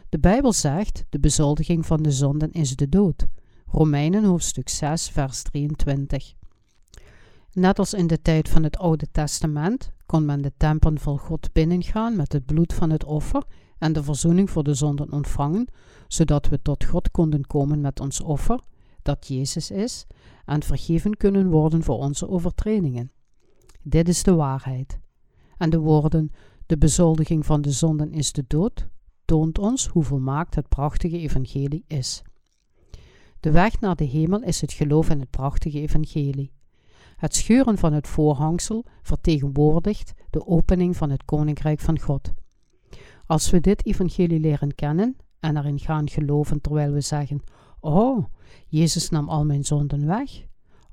De 0.08 0.18
Bijbel 0.18 0.52
zegt: 0.52 1.04
de 1.10 1.18
bezoldiging 1.18 1.86
van 1.86 2.02
de 2.02 2.10
zonden 2.10 2.50
is 2.52 2.76
de 2.76 2.88
dood. 2.88 3.26
Romeinen 3.76 4.24
hoofdstuk 4.24 4.68
6, 4.68 5.08
vers 5.08 5.42
23. 5.42 6.34
Net 7.52 7.78
als 7.78 7.94
in 7.94 8.06
de 8.06 8.22
tijd 8.22 8.48
van 8.48 8.62
het 8.62 8.78
Oude 8.78 9.06
Testament 9.10 9.90
kon 10.06 10.24
men 10.24 10.42
de 10.42 10.52
tempel 10.56 10.96
van 10.96 11.18
God 11.18 11.52
binnengaan 11.52 12.16
met 12.16 12.32
het 12.32 12.46
bloed 12.46 12.72
van 12.72 12.90
het 12.90 13.04
offer 13.04 13.42
en 13.78 13.92
de 13.92 14.02
verzoening 14.02 14.50
voor 14.50 14.62
de 14.64 14.74
zonden 14.74 15.12
ontvangen, 15.12 15.68
zodat 16.08 16.48
we 16.48 16.62
tot 16.62 16.84
God 16.84 17.10
konden 17.10 17.46
komen 17.46 17.80
met 17.80 18.00
ons 18.00 18.20
offer, 18.20 18.60
dat 19.02 19.26
Jezus 19.26 19.70
is, 19.70 20.06
en 20.44 20.62
vergeven 20.62 21.16
kunnen 21.16 21.50
worden 21.50 21.82
voor 21.82 21.98
onze 21.98 22.28
overtredingen. 22.28 23.12
Dit 23.82 24.08
is 24.08 24.22
de 24.22 24.34
waarheid. 24.34 24.98
En 25.56 25.70
de 25.70 25.78
woorden: 25.78 26.32
de 26.66 26.78
bezoldiging 26.78 27.46
van 27.46 27.62
de 27.62 27.70
zonden 27.70 28.12
is 28.12 28.32
de 28.32 28.44
dood, 28.46 28.88
toont 29.24 29.58
ons 29.58 29.86
hoe 29.86 30.04
volmaakt 30.04 30.54
het 30.54 30.68
prachtige 30.68 31.18
evangelie 31.18 31.84
is. 31.86 32.22
De 33.44 33.50
weg 33.50 33.80
naar 33.80 33.96
de 33.96 34.04
hemel 34.04 34.42
is 34.42 34.60
het 34.60 34.72
geloof 34.72 35.10
in 35.10 35.20
het 35.20 35.30
prachtige 35.30 35.80
evangelie. 35.80 36.52
Het 37.16 37.34
scheuren 37.34 37.78
van 37.78 37.92
het 37.92 38.08
voorhangsel 38.08 38.84
vertegenwoordigt 39.02 40.12
de 40.30 40.46
opening 40.46 40.96
van 40.96 41.10
het 41.10 41.24
koninkrijk 41.24 41.80
van 41.80 42.00
God. 42.00 42.32
Als 43.26 43.50
we 43.50 43.60
dit 43.60 43.86
evangelie 43.86 44.40
leren 44.40 44.74
kennen 44.74 45.16
en 45.40 45.56
erin 45.56 45.78
gaan 45.78 46.08
geloven 46.08 46.60
terwijl 46.60 46.92
we 46.92 47.00
zeggen: 47.00 47.42
Oh, 47.80 48.24
Jezus 48.68 49.08
nam 49.08 49.28
al 49.28 49.44
mijn 49.44 49.64
zonden 49.64 50.06
weg. 50.06 50.44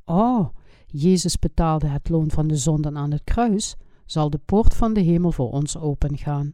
Oh, 0.06 0.48
Jezus 0.86 1.40
betaalde 1.40 1.88
het 1.88 2.10
loon 2.10 2.32
van 2.32 2.48
de 2.48 2.56
zonden 2.56 2.98
aan 2.98 3.12
het 3.12 3.24
kruis, 3.24 3.76
zal 4.06 4.30
de 4.30 4.40
poort 4.46 4.74
van 4.74 4.94
de 4.94 5.02
hemel 5.02 5.32
voor 5.32 5.52
ons 5.52 5.78
opengaan. 5.78 6.54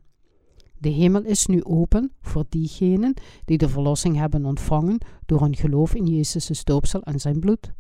De 0.80 0.90
hemel 0.90 1.24
is 1.24 1.46
nu 1.46 1.64
open 1.64 2.12
voor 2.22 2.46
diegenen 2.50 3.14
die 3.46 3.58
de 3.58 3.70
verlossing 3.70 4.16
hebben 4.16 4.46
ontvangen 4.46 4.98
door 5.26 5.42
hun 5.42 5.56
geloof 5.56 5.94
in 5.96 6.06
Jezus' 6.06 6.64
doopsel 6.64 7.02
en 7.02 7.20
zijn 7.20 7.40
bloed. 7.40 7.74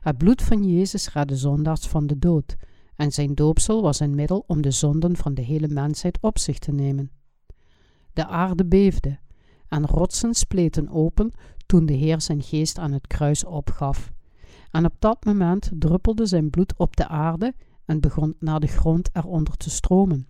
Het 0.00 0.18
bloed 0.18 0.42
van 0.42 0.64
Jezus 0.64 1.12
redde 1.12 1.36
zondaars 1.36 1.86
van 1.86 2.06
de 2.06 2.18
dood, 2.18 2.56
en 2.96 3.12
zijn 3.12 3.34
doopsel 3.34 3.82
was 3.82 4.00
een 4.00 4.14
middel 4.14 4.44
om 4.46 4.62
de 4.62 4.70
zonden 4.70 5.16
van 5.16 5.34
de 5.34 5.42
hele 5.42 5.68
mensheid 5.68 6.18
op 6.20 6.38
zich 6.38 6.58
te 6.58 6.72
nemen. 6.72 7.10
De 8.12 8.26
aarde 8.26 8.66
beefde, 8.66 9.18
en 9.68 9.86
rotsen 9.86 10.34
spleten 10.34 10.88
open 10.88 11.32
toen 11.66 11.86
de 11.86 11.92
Heer 11.92 12.20
zijn 12.20 12.42
geest 12.42 12.78
aan 12.78 12.92
het 12.92 13.06
kruis 13.06 13.44
opgaf. 13.44 14.12
En 14.70 14.84
op 14.84 14.94
dat 14.98 15.24
moment 15.24 15.70
druppelde 15.74 16.26
zijn 16.26 16.50
bloed 16.50 16.74
op 16.76 16.96
de 16.96 17.08
aarde 17.08 17.54
en 17.84 18.00
begon 18.00 18.36
naar 18.38 18.60
de 18.60 18.66
grond 18.66 19.10
eronder 19.12 19.56
te 19.56 19.70
stromen. 19.70 20.28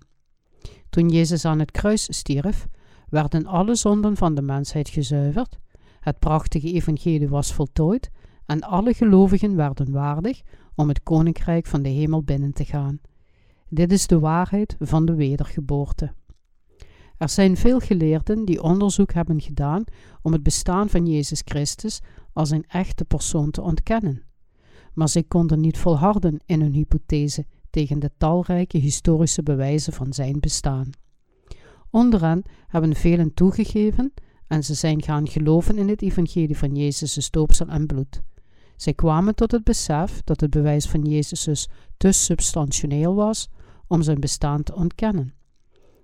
Toen 0.90 1.08
Jezus 1.08 1.44
aan 1.44 1.58
het 1.58 1.70
kruis 1.70 2.06
stierf, 2.16 2.68
werden 3.08 3.46
alle 3.46 3.74
zonden 3.74 4.16
van 4.16 4.34
de 4.34 4.42
mensheid 4.42 4.88
gezuiverd, 4.88 5.58
het 6.00 6.18
prachtige 6.18 6.72
evangelie 6.72 7.28
was 7.28 7.52
voltooid 7.52 8.10
en 8.46 8.60
alle 8.60 8.94
gelovigen 8.94 9.56
werden 9.56 9.90
waardig 9.90 10.42
om 10.74 10.88
het 10.88 11.02
koninkrijk 11.02 11.66
van 11.66 11.82
de 11.82 11.88
hemel 11.88 12.22
binnen 12.22 12.52
te 12.52 12.64
gaan. 12.64 13.00
Dit 13.68 13.92
is 13.92 14.06
de 14.06 14.18
waarheid 14.18 14.76
van 14.78 15.04
de 15.04 15.14
wedergeboorte. 15.14 16.12
Er 17.16 17.28
zijn 17.28 17.56
veel 17.56 17.78
geleerden 17.78 18.44
die 18.44 18.62
onderzoek 18.62 19.12
hebben 19.12 19.40
gedaan 19.40 19.84
om 20.22 20.32
het 20.32 20.42
bestaan 20.42 20.88
van 20.88 21.06
Jezus 21.06 21.42
Christus 21.44 22.00
als 22.32 22.50
een 22.50 22.64
echte 22.68 23.04
persoon 23.04 23.50
te 23.50 23.62
ontkennen. 23.62 24.22
Maar 24.94 25.08
zij 25.08 25.22
konden 25.22 25.60
niet 25.60 25.78
volharden 25.78 26.40
in 26.46 26.60
hun 26.60 26.72
hypothese 26.72 27.46
tegen 27.70 27.98
de 27.98 28.10
talrijke 28.18 28.78
historische 28.78 29.42
bewijzen 29.42 29.92
van 29.92 30.12
zijn 30.12 30.40
bestaan. 30.40 30.90
Onderaan 31.90 32.42
hebben 32.68 32.94
velen 32.94 33.34
toegegeven 33.34 34.12
en 34.46 34.64
ze 34.64 34.74
zijn 34.74 35.02
gaan 35.02 35.28
geloven 35.28 35.78
in 35.78 35.88
het 35.88 36.02
evangelie 36.02 36.58
van 36.58 36.74
Jezus' 36.74 37.30
doopsel 37.30 37.66
en 37.66 37.86
bloed. 37.86 38.22
Zij 38.76 38.94
kwamen 38.94 39.34
tot 39.34 39.50
het 39.50 39.64
besef 39.64 40.20
dat 40.24 40.40
het 40.40 40.50
bewijs 40.50 40.86
van 40.86 41.04
Jezus 41.04 41.68
te 41.96 42.12
substantieel 42.12 43.14
was 43.14 43.48
om 43.86 44.02
zijn 44.02 44.20
bestaan 44.20 44.62
te 44.62 44.74
ontkennen. 44.74 45.34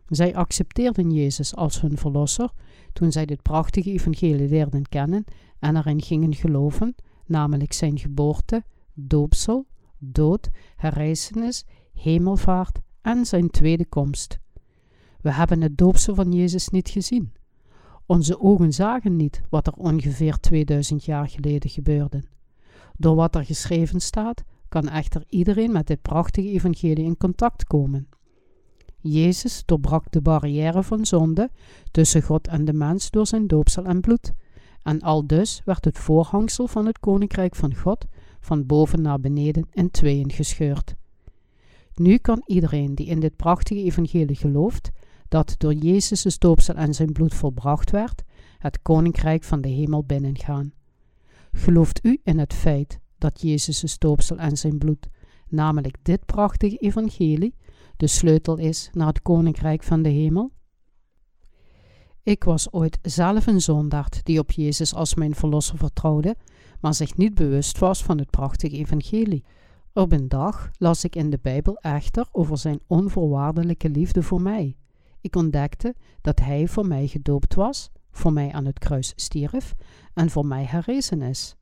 Zij 0.09 0.35
accepteerden 0.35 1.11
Jezus 1.11 1.55
als 1.55 1.81
hun 1.81 1.99
verlosser 1.99 2.51
toen 2.93 3.13
zij 3.13 3.27
dit 3.27 3.43
prachtige 3.43 3.91
evangelie 3.91 4.49
leerden 4.49 4.89
kennen 4.89 5.25
en 5.59 5.77
erin 5.77 6.03
gingen 6.03 6.35
geloven, 6.35 6.95
namelijk 7.27 7.73
zijn 7.73 7.99
geboorte, 7.99 8.65
doopsel, 8.95 9.67
dood, 9.99 10.49
herrijzenis, 10.77 11.65
hemelvaart 11.95 12.79
en 13.03 13.27
zijn 13.27 13.51
tweede 13.51 13.87
komst. 13.87 14.39
We 15.21 15.33
hebben 15.33 15.61
het 15.61 15.79
doopsel 15.79 16.15
van 16.15 16.33
Jezus 16.33 16.69
niet 16.69 16.89
gezien. 16.89 17.33
Onze 18.07 18.41
ogen 18.41 18.73
zagen 18.73 19.17
niet 19.17 19.43
wat 19.51 19.67
er 19.67 19.73
ongeveer 19.73 20.41
2000 20.41 21.05
jaar 21.05 21.29
geleden 21.29 21.71
gebeurde. 21.71 22.23
Door 22.97 23.15
wat 23.15 23.35
er 23.35 23.45
geschreven 23.45 24.01
staat, 24.01 24.45
kan 24.69 24.89
echter 24.89 25.25
iedereen 25.29 25.73
met 25.73 25.87
dit 25.87 26.03
prachtige 26.03 26.49
evangelie 26.49 27.05
in 27.05 27.17
contact 27.17 27.65
komen. 27.65 28.09
Jezus 29.01 29.63
doorbrak 29.65 30.13
de 30.13 30.21
barrière 30.21 30.83
van 30.83 31.07
zonde 31.07 31.51
tussen 31.91 32.23
God 32.23 32.49
en 32.49 32.65
de 32.65 32.73
mens 32.73 33.11
door 33.11 33.27
zijn 33.27 33.47
doopsel 33.47 33.85
en 33.85 34.01
bloed. 34.01 34.33
En 34.83 35.01
al 35.01 35.27
dus 35.27 35.63
werd 35.65 35.85
het 35.85 35.99
voorhangsel 35.99 36.67
van 36.67 36.87
het 36.87 36.99
koninkrijk 36.99 37.55
van 37.55 37.75
God 37.75 38.07
van 38.47 38.67
boven 38.67 39.03
naar 39.03 39.21
beneden 39.21 39.69
in 39.73 39.91
tweeën 39.91 40.33
gescheurd. 40.33 40.95
Nu 41.95 42.17
kan 42.17 42.43
iedereen 42.47 42.95
die 42.95 43.07
in 43.07 43.21
dit 43.21 43.37
prachtige 43.37 43.83
evangelie 43.83 44.37
gelooft, 44.37 44.91
dat 45.29 45.55
door 45.59 45.75
Jezus' 45.75 46.39
doopsel 46.39 46.75
en 46.75 46.95
zijn 46.95 47.13
bloed 47.13 47.35
volbracht 47.35 47.91
werd, 47.91 48.23
het 48.59 48.83
koninkrijk 48.83 49.45
van 49.45 49.61
de 49.61 49.69
hemel 49.69 50.05
binnengaan. 50.05 50.73
Gelooft 51.53 52.05
u 52.05 52.21
in 52.25 52.39
het 52.39 52.55
feit 52.55 52.99
dat 53.19 53.41
Jezus' 53.41 53.99
doopsel 53.99 54.39
en 54.39 54.57
zijn 54.57 54.79
bloed, 54.79 55.09
namelijk 55.49 55.97
dit 56.03 56.25
prachtige 56.25 56.77
evangelie, 56.77 57.55
de 57.97 58.07
sleutel 58.07 58.57
is 58.57 58.91
naar 58.93 59.07
het 59.07 59.23
koninkrijk 59.23 59.83
van 59.83 60.03
de 60.03 60.09
hemel? 60.09 60.51
Ik 62.23 62.45
was 62.45 62.73
ooit 62.73 62.99
zelf 63.03 63.47
een 63.47 63.61
zondaard 63.61 64.25
die 64.25 64.39
op 64.39 64.51
Jezus 64.51 64.95
als 64.95 65.15
mijn 65.15 65.35
verlosser 65.35 65.79
vertrouwde, 65.79 66.37
maar 66.81 66.95
zich 66.95 67.17
niet 67.17 67.35
bewust 67.35 67.79
was 67.79 68.05
van 68.05 68.19
het 68.19 68.31
prachtige 68.31 68.77
evangelie. 68.77 69.45
Op 69.93 70.13
een 70.13 70.29
dag 70.29 70.71
las 70.79 71.05
ik 71.05 71.17
in 71.17 71.31
de 71.31 71.39
Bijbel 71.43 71.77
echter 71.77 72.27
over 72.33 72.59
zijn 72.59 72.81
onvoorwaardelijke 72.87 73.91
liefde 73.91 74.23
voor 74.23 74.41
mij. 74.43 74.77
Ik 75.21 75.37
ontdekte 75.37 75.95
dat 76.21 76.41
hij 76.41 76.69
voor 76.69 76.87
mij 76.87 77.07
gedoopt 77.07 77.55
was, 77.55 77.91
voor 78.11 78.33
mij 78.33 78.53
aan 78.53 78.65
het 78.65 78.79
kruis 78.79 79.13
stierf 79.17 79.75
en 80.15 80.31
voor 80.31 80.47
mij 80.47 80.65
herrezen 80.65 81.23
is. 81.23 81.57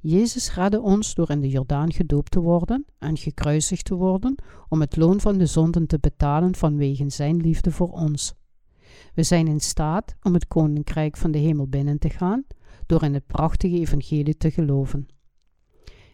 Jezus 0.00 0.54
redde 0.54 0.80
ons 0.80 1.14
door 1.14 1.30
in 1.30 1.40
de 1.40 1.48
Jordaan 1.48 1.92
gedoopt 1.92 2.30
te 2.30 2.40
worden 2.40 2.84
en 2.98 3.16
gekruisigd 3.16 3.84
te 3.84 3.94
worden 3.94 4.34
om 4.68 4.80
het 4.80 4.96
loon 4.96 5.20
van 5.20 5.38
de 5.38 5.46
zonden 5.46 5.86
te 5.86 5.98
betalen 5.98 6.54
vanwege 6.54 7.10
zijn 7.10 7.36
liefde 7.36 7.70
voor 7.70 7.90
ons. 7.90 8.34
We 9.14 9.22
zijn 9.22 9.46
in 9.46 9.60
staat 9.60 10.14
om 10.22 10.34
het 10.34 10.46
koninkrijk 10.46 11.16
van 11.16 11.30
de 11.30 11.38
hemel 11.38 11.66
binnen 11.66 11.98
te 11.98 12.10
gaan 12.10 12.44
door 12.86 13.02
in 13.02 13.14
het 13.14 13.26
prachtige 13.26 13.78
evangelie 13.78 14.36
te 14.36 14.50
geloven. 14.50 15.06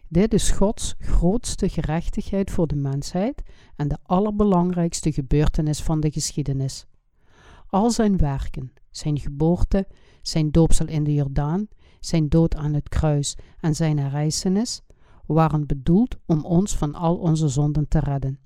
Dit 0.07 0.33
is 0.33 0.51
Gods 0.51 0.95
grootste 0.99 1.69
gerechtigheid 1.69 2.51
voor 2.51 2.67
de 2.67 2.75
mensheid 2.75 3.41
en 3.75 3.87
de 3.87 3.97
allerbelangrijkste 4.03 5.11
gebeurtenis 5.11 5.81
van 5.81 5.99
de 5.99 6.11
geschiedenis. 6.11 6.85
Al 7.67 7.91
zijn 7.91 8.17
werken, 8.17 8.73
zijn 8.89 9.19
geboorte, 9.19 9.87
zijn 10.21 10.51
doopsel 10.51 10.87
in 10.87 11.03
de 11.03 11.13
Jordaan, 11.13 11.67
zijn 11.99 12.29
dood 12.29 12.55
aan 12.55 12.73
het 12.73 12.89
kruis 12.89 13.37
en 13.59 13.75
zijn 13.75 13.99
herrijzenis, 13.99 14.81
waren 15.25 15.67
bedoeld 15.67 16.15
om 16.25 16.45
ons 16.45 16.77
van 16.77 16.95
al 16.95 17.17
onze 17.17 17.47
zonden 17.47 17.87
te 17.87 17.99
redden. 17.99 18.39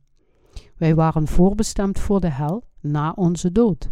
Wij 0.78 0.96
waren 0.96 1.28
voorbestemd 1.28 2.00
voor 2.00 2.20
de 2.20 2.30
hel 2.30 2.64
na 2.82 3.12
onze 3.12 3.52
dood. 3.52 3.90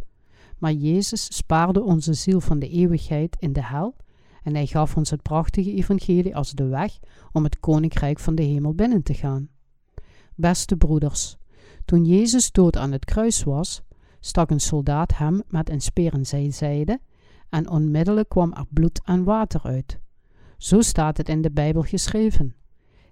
Maar 0.58 0.72
Jezus 0.72 1.36
spaarde 1.36 1.84
onze 1.84 2.14
ziel 2.14 2.40
van 2.40 2.60
de 2.60 2.70
eeuwigheid 2.70 3.36
in 3.40 3.54
de 3.54 3.64
hel 3.64 3.96
en 4.44 4.56
hij 4.56 4.66
gaf 4.66 4.98
ons 4.98 5.10
het 5.10 5.22
prachtige 5.22 5.74
evangelie 5.74 6.36
als 6.36 6.52
de 6.52 6.66
weg 6.66 7.00
om 7.32 7.44
het 7.44 7.60
koninkrijk 7.60 8.20
van 8.20 8.36
de 8.36 8.44
hemel 8.44 8.74
binnen 8.74 9.04
te 9.04 9.14
gaan. 9.14 9.50
Beste 10.36 10.76
broeders, 10.76 11.38
toen 11.86 12.06
Jezus 12.06 12.52
dood 12.52 12.78
aan 12.78 12.92
het 12.92 13.06
kruis 13.06 13.44
was, 13.44 13.82
stak 14.20 14.50
een 14.50 14.60
soldaat 14.60 15.18
hem 15.18 15.42
met 15.48 15.70
een 15.70 15.82
speer 15.82 16.14
in 16.14 16.26
zijn 16.26 16.54
zijde 16.54 17.00
en 17.50 17.70
onmiddellijk 17.70 18.30
kwam 18.30 18.54
er 18.54 18.66
bloed 18.70 19.02
en 19.04 19.24
water 19.24 19.62
uit. 19.64 20.00
Zo 20.58 20.82
staat 20.82 21.18
het 21.18 21.30
in 21.30 21.42
de 21.42 21.52
Bijbel 21.52 21.82
geschreven. 21.82 22.56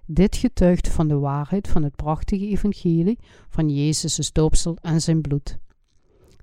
Dit 0.06 0.36
getuigt 0.36 0.88
van 0.88 1.08
de 1.08 1.18
waarheid 1.18 1.68
van 1.68 1.82
het 1.82 1.96
prachtige 1.96 2.46
evangelie 2.46 3.18
van 3.48 3.68
Jezus' 3.68 4.32
doopsel 4.32 4.76
en 4.80 5.00
zijn 5.00 5.20
bloed. 5.20 5.58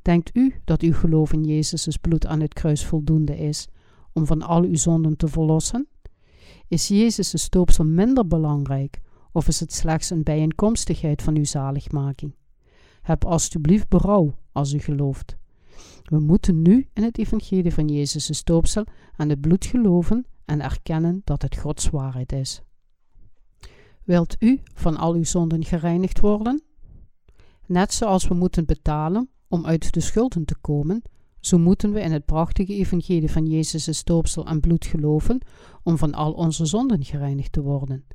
Denkt 0.01 0.35
u 0.35 0.55
dat 0.63 0.81
uw 0.81 0.93
geloof 0.93 1.33
in 1.33 1.43
Jezus' 1.43 1.97
bloed 1.97 2.25
aan 2.25 2.39
het 2.39 2.53
kruis 2.53 2.85
voldoende 2.85 3.37
is 3.37 3.67
om 4.19 4.25
van 4.25 4.41
al 4.41 4.63
uw 4.63 4.75
zonden 4.75 5.17
te 5.17 5.27
verlossen? 5.27 5.87
Is 6.67 6.87
Jezus' 6.87 7.49
doopsel 7.49 7.85
minder 7.85 8.27
belangrijk 8.27 9.01
of 9.31 9.47
is 9.47 9.59
het 9.59 9.73
slechts 9.73 10.09
een 10.09 10.23
bijeenkomstigheid 10.23 11.21
van 11.21 11.35
uw 11.35 11.45
zaligmaking? 11.45 12.35
Heb 13.01 13.25
alstublieft 13.25 13.87
berouw 13.87 14.35
als 14.51 14.73
u 14.73 14.79
gelooft. 14.79 15.37
We 16.03 16.19
moeten 16.19 16.61
nu 16.61 16.87
in 16.93 17.03
het 17.03 17.17
evangelie 17.17 17.73
van 17.73 17.87
Jezus' 17.87 18.43
doopsel 18.43 18.83
aan 19.15 19.29
het 19.29 19.41
bloed 19.41 19.65
geloven 19.65 20.25
en 20.45 20.61
erkennen 20.61 21.21
dat 21.23 21.41
het 21.41 21.57
Gods 21.57 21.89
waarheid 21.89 22.31
is. 22.31 22.61
Wilt 24.03 24.35
u 24.39 24.61
van 24.73 24.97
al 24.97 25.13
uw 25.13 25.23
zonden 25.23 25.65
gereinigd 25.65 26.19
worden? 26.19 26.63
Net 27.65 27.93
zoals 27.93 28.27
we 28.27 28.33
moeten 28.33 28.65
betalen 28.65 29.29
om 29.47 29.65
uit 29.65 29.93
de 29.93 29.99
schulden 29.99 30.45
te 30.45 30.55
komen, 30.61 31.01
zo 31.39 31.57
moeten 31.57 31.93
we 31.93 31.99
in 31.99 32.11
het 32.11 32.25
prachtige 32.25 32.73
evangelie 32.73 33.31
van 33.31 33.45
Jezus' 33.45 34.03
doopsel 34.03 34.45
en 34.45 34.59
bloed 34.59 34.85
geloven 34.85 35.41
om 35.83 35.97
van 35.97 36.13
al 36.13 36.31
onze 36.31 36.65
zonden 36.65 37.03
gereinigd 37.03 37.51
te 37.51 37.61
worden. 37.61 38.05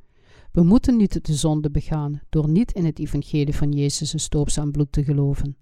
We 0.51 0.63
moeten 0.63 0.97
niet 0.97 1.25
de 1.25 1.33
zonde 1.33 1.71
begaan 1.71 2.21
door 2.29 2.49
niet 2.49 2.71
in 2.71 2.85
het 2.85 2.99
evangelie 2.99 3.55
van 3.55 3.71
Jezus' 3.71 4.29
doopsel 4.29 4.63
en 4.63 4.71
bloed 4.71 4.91
te 4.91 5.03
geloven. 5.03 5.57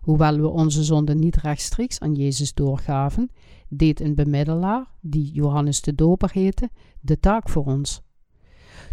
Hoewel 0.00 0.40
we 0.40 0.48
onze 0.48 0.84
zonden 0.84 1.18
niet 1.18 1.36
rechtstreeks 1.36 2.00
aan 2.00 2.14
Jezus 2.14 2.54
doorgaven, 2.54 3.30
deed 3.68 4.00
een 4.00 4.14
bemiddelaar, 4.14 4.86
die 5.00 5.32
Johannes 5.32 5.80
de 5.80 5.94
Doper 5.94 6.30
heette, 6.32 6.70
de 7.00 7.20
taak 7.20 7.48
voor 7.48 7.64
ons. 7.64 8.02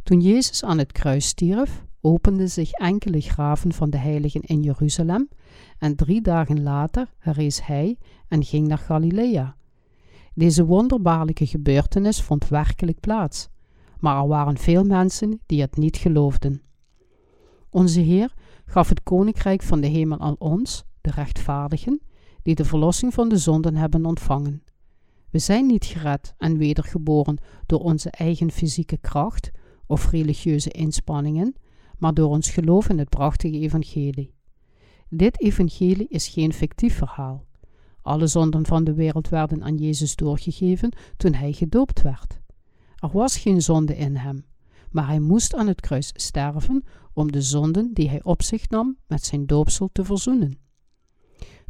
Toen 0.03 0.21
Jezus 0.21 0.63
aan 0.63 0.77
het 0.77 0.91
kruis 0.91 1.27
stierf, 1.27 1.85
openden 2.01 2.49
zich 2.49 2.71
enkele 2.71 3.21
graven 3.21 3.73
van 3.73 3.89
de 3.89 3.97
heiligen 3.97 4.41
in 4.41 4.61
Jeruzalem 4.61 5.29
en 5.77 5.95
drie 5.95 6.21
dagen 6.21 6.63
later 6.63 7.13
herrees 7.17 7.65
hij 7.65 7.97
en 8.27 8.43
ging 8.43 8.67
naar 8.67 8.77
Galilea. 8.77 9.55
Deze 10.33 10.65
wonderbaarlijke 10.65 11.47
gebeurtenis 11.47 12.21
vond 12.21 12.47
werkelijk 12.47 12.99
plaats, 12.99 13.49
maar 13.99 14.21
er 14.21 14.27
waren 14.27 14.57
veel 14.57 14.83
mensen 14.83 15.39
die 15.45 15.61
het 15.61 15.77
niet 15.77 15.97
geloofden. 15.97 16.61
Onze 17.69 17.99
Heer 17.99 18.33
gaf 18.65 18.89
het 18.89 19.03
koninkrijk 19.03 19.61
van 19.61 19.81
de 19.81 19.87
hemel 19.87 20.19
aan 20.19 20.35
ons, 20.39 20.83
de 21.01 21.11
rechtvaardigen, 21.11 22.01
die 22.43 22.55
de 22.55 22.65
verlossing 22.65 23.13
van 23.13 23.29
de 23.29 23.37
zonden 23.37 23.75
hebben 23.75 24.05
ontvangen. 24.05 24.63
We 25.29 25.39
zijn 25.39 25.65
niet 25.65 25.85
gered 25.85 26.33
en 26.37 26.57
wedergeboren 26.57 27.37
door 27.65 27.79
onze 27.79 28.09
eigen 28.09 28.51
fysieke 28.51 28.97
kracht 28.97 29.51
of 29.85 30.11
religieuze 30.11 30.69
inspanningen, 30.69 31.55
maar 31.97 32.13
door 32.13 32.29
ons 32.29 32.49
geloof 32.49 32.89
in 32.89 32.99
het 32.99 33.09
prachtige 33.09 33.59
evangelie. 33.59 34.33
Dit 35.13 35.41
evangelie 35.41 36.07
is 36.07 36.27
geen 36.27 36.53
fictief 36.53 36.97
verhaal. 36.97 37.45
Alle 38.01 38.27
zonden 38.27 38.65
van 38.65 38.83
de 38.83 38.93
wereld 38.93 39.29
werden 39.29 39.63
aan 39.63 39.77
Jezus 39.77 40.15
doorgegeven 40.15 40.91
toen 41.17 41.33
hij 41.33 41.51
gedoopt 41.51 42.01
werd. 42.01 42.39
Er 42.95 43.09
was 43.11 43.37
geen 43.37 43.61
zonde 43.61 43.97
in 43.97 44.15
hem, 44.15 44.45
maar 44.91 45.07
hij 45.07 45.19
moest 45.19 45.55
aan 45.55 45.67
het 45.67 45.81
kruis 45.81 46.11
sterven 46.13 46.83
om 47.13 47.31
de 47.31 47.41
zonden 47.41 47.93
die 47.93 48.09
hij 48.09 48.23
op 48.23 48.41
zich 48.41 48.69
nam 48.69 48.97
met 49.07 49.25
zijn 49.25 49.45
doopsel 49.45 49.89
te 49.91 50.03
verzoenen. 50.03 50.59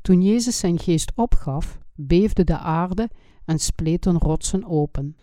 Toen 0.02 0.22
Jezus 0.22 0.58
zijn 0.58 0.80
geest 0.80 1.12
opgaf, 1.16 1.80
beefde 1.96 2.44
de 2.44 2.58
aarde 2.58 3.10
en 3.46 3.60
spleten 3.60 4.18
rotsen 4.18 4.66
open. 4.66 5.16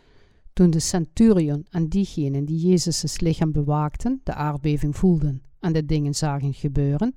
Toen 0.52 0.70
de 0.70 0.80
centurion 0.80 1.66
en 1.71 1.88
diegenen 1.88 2.45
die 2.45 2.69
Jezus' 2.69 3.21
lichaam 3.21 3.52
bewaakten 3.52 4.21
de 4.25 4.34
aardbeving 4.34 4.97
voelden 4.97 5.43
en 5.60 5.73
de 5.73 5.84
dingen 5.84 6.14
zagen 6.14 6.54
gebeuren, 6.54 7.14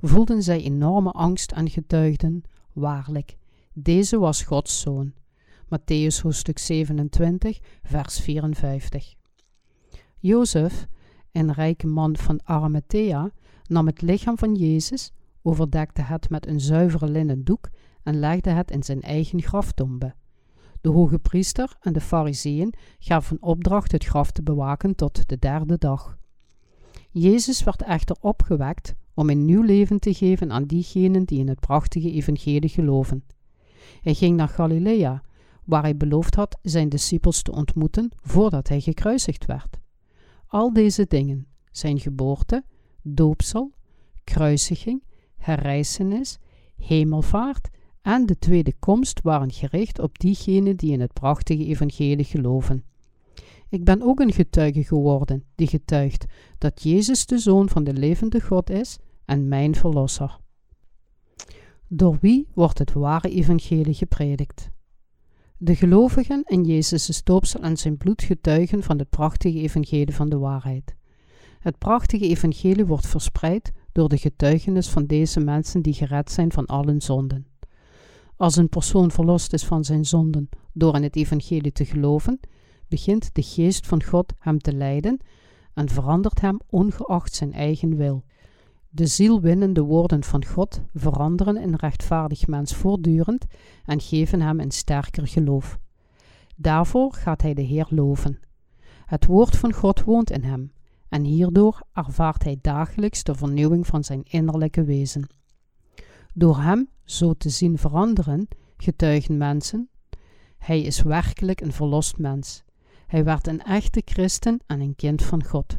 voelden 0.00 0.42
zij 0.42 0.62
enorme 0.62 1.10
angst 1.10 1.52
en 1.52 1.70
getuigden, 1.70 2.42
waarlijk, 2.72 3.36
deze 3.72 4.18
was 4.18 4.42
Gods 4.42 4.80
zoon. 4.80 5.12
Matthäus 5.64 6.22
hoofdstuk 6.22 6.58
27, 6.58 7.58
vers 7.82 8.20
54. 8.20 9.14
Jozef, 10.18 10.86
een 11.32 11.52
rijke 11.52 11.86
man 11.86 12.16
van 12.16 12.40
Arimathea, 12.44 13.30
nam 13.66 13.86
het 13.86 14.02
lichaam 14.02 14.38
van 14.38 14.54
Jezus, 14.54 15.12
overdekte 15.42 16.02
het 16.02 16.30
met 16.30 16.46
een 16.46 16.60
zuivere 16.60 17.08
linnen 17.08 17.44
doek 17.44 17.68
en 18.02 18.18
legde 18.18 18.50
het 18.50 18.70
in 18.70 18.82
zijn 18.82 19.02
eigen 19.02 19.42
graftombe. 19.42 20.14
De 20.80 20.88
hoge 20.88 21.18
priester 21.18 21.76
en 21.80 21.92
de 21.92 22.00
fariseeën 22.00 22.74
gaven 22.98 23.36
opdracht 23.40 23.92
het 23.92 24.04
graf 24.04 24.30
te 24.30 24.42
bewaken 24.42 24.94
tot 24.94 25.28
de 25.28 25.38
derde 25.38 25.78
dag. 25.78 26.18
Jezus 27.10 27.62
werd 27.62 27.82
echter 27.82 28.16
opgewekt 28.20 28.94
om 29.16 29.30
een 29.30 29.44
nieuw 29.44 29.62
leven 29.62 29.98
te 29.98 30.14
geven 30.14 30.52
aan 30.52 30.64
diegenen 30.64 31.24
die 31.24 31.38
in 31.38 31.48
het 31.48 31.60
prachtige 31.60 32.12
evangelie 32.12 32.68
geloven. 32.68 33.24
Hij 34.00 34.14
ging 34.14 34.36
naar 34.36 34.48
Galilea, 34.48 35.22
waar 35.64 35.82
hij 35.82 35.96
beloofd 35.96 36.34
had 36.34 36.58
zijn 36.62 36.88
discipels 36.88 37.42
te 37.42 37.52
ontmoeten 37.52 38.10
voordat 38.22 38.68
hij 38.68 38.80
gekruisigd 38.80 39.46
werd. 39.46 39.78
Al 40.46 40.72
deze 40.72 41.06
dingen, 41.08 41.46
zijn 41.70 42.00
geboorte, 42.00 42.64
doopsel, 43.02 43.72
kruisiging, 44.24 45.02
herrijzenis, 45.36 46.38
hemelvaart 46.76 47.68
en 48.02 48.26
de 48.26 48.38
tweede 48.38 48.74
komst 48.78 49.20
waren 49.22 49.52
gericht 49.52 49.98
op 49.98 50.18
diegenen 50.18 50.76
die 50.76 50.92
in 50.92 51.00
het 51.00 51.12
prachtige 51.12 51.64
evangelie 51.64 52.24
geloven. 52.24 52.84
Ik 53.68 53.84
ben 53.84 54.02
ook 54.02 54.20
een 54.20 54.32
getuige 54.32 54.84
geworden 54.84 55.44
die 55.54 55.66
getuigt 55.66 56.24
dat 56.58 56.82
Jezus 56.82 57.26
de 57.26 57.38
Zoon 57.38 57.68
van 57.68 57.84
de 57.84 57.92
levende 57.92 58.40
God 58.40 58.70
is 58.70 58.98
en 59.26 59.48
mijn 59.48 59.74
Verlosser. 59.74 60.38
Door 61.88 62.18
wie 62.20 62.48
wordt 62.54 62.78
het 62.78 62.92
ware 62.92 63.30
evangelie 63.30 63.94
gepredikt? 63.94 64.70
De 65.58 65.74
gelovigen 65.74 66.42
in 66.44 66.64
Jezus' 66.64 67.24
doopsel 67.24 67.60
en 67.60 67.76
zijn 67.76 67.96
bloed 67.96 68.22
getuigen 68.22 68.82
van 68.82 68.98
het 68.98 69.08
prachtige 69.08 69.58
evangelie 69.58 70.14
van 70.14 70.28
de 70.28 70.38
waarheid. 70.38 70.94
Het 71.58 71.78
prachtige 71.78 72.28
evangelie 72.28 72.86
wordt 72.86 73.06
verspreid 73.06 73.72
door 73.92 74.08
de 74.08 74.18
getuigenis 74.18 74.88
van 74.88 75.06
deze 75.06 75.40
mensen 75.40 75.82
die 75.82 75.92
gered 75.92 76.30
zijn 76.30 76.52
van 76.52 76.66
al 76.66 76.86
hun 76.86 77.02
zonden. 77.02 77.46
Als 78.36 78.56
een 78.56 78.68
persoon 78.68 79.10
verlost 79.10 79.52
is 79.52 79.64
van 79.64 79.84
zijn 79.84 80.04
zonden 80.04 80.48
door 80.72 80.94
in 80.94 81.02
het 81.02 81.16
evangelie 81.16 81.72
te 81.72 81.84
geloven, 81.84 82.40
begint 82.88 83.34
de 83.34 83.42
geest 83.42 83.86
van 83.86 84.02
God 84.02 84.32
hem 84.38 84.58
te 84.58 84.72
leiden 84.72 85.20
en 85.74 85.88
verandert 85.88 86.40
hem 86.40 86.60
ongeacht 86.70 87.34
zijn 87.34 87.52
eigen 87.52 87.96
wil. 87.96 88.24
De 88.96 89.06
zielwinnende 89.06 89.80
woorden 89.80 90.24
van 90.24 90.44
God 90.44 90.80
veranderen 90.94 91.62
een 91.62 91.76
rechtvaardig 91.76 92.46
mens 92.46 92.74
voortdurend 92.74 93.44
en 93.84 94.00
geven 94.00 94.40
hem 94.40 94.60
een 94.60 94.70
sterker 94.70 95.26
geloof. 95.26 95.78
Daarvoor 96.54 97.12
gaat 97.12 97.42
hij 97.42 97.54
de 97.54 97.62
Heer 97.62 97.86
loven. 97.90 98.40
Het 99.06 99.26
woord 99.26 99.56
van 99.56 99.72
God 99.72 100.04
woont 100.04 100.30
in 100.30 100.42
hem 100.42 100.72
en 101.08 101.24
hierdoor 101.24 101.82
ervaart 101.92 102.44
hij 102.44 102.58
dagelijks 102.60 103.22
de 103.22 103.34
vernieuwing 103.34 103.86
van 103.86 104.04
zijn 104.04 104.22
innerlijke 104.22 104.84
wezen. 104.84 105.26
Door 106.34 106.58
hem 106.58 106.88
zo 107.04 107.34
te 107.34 107.48
zien 107.48 107.78
veranderen, 107.78 108.48
getuigen 108.76 109.36
mensen, 109.36 109.88
hij 110.58 110.80
is 110.82 111.02
werkelijk 111.02 111.60
een 111.60 111.72
verlost 111.72 112.18
mens. 112.18 112.62
Hij 113.06 113.24
werd 113.24 113.46
een 113.46 113.62
echte 113.62 114.02
christen 114.04 114.60
en 114.66 114.80
een 114.80 114.96
kind 114.96 115.22
van 115.22 115.44
God. 115.44 115.78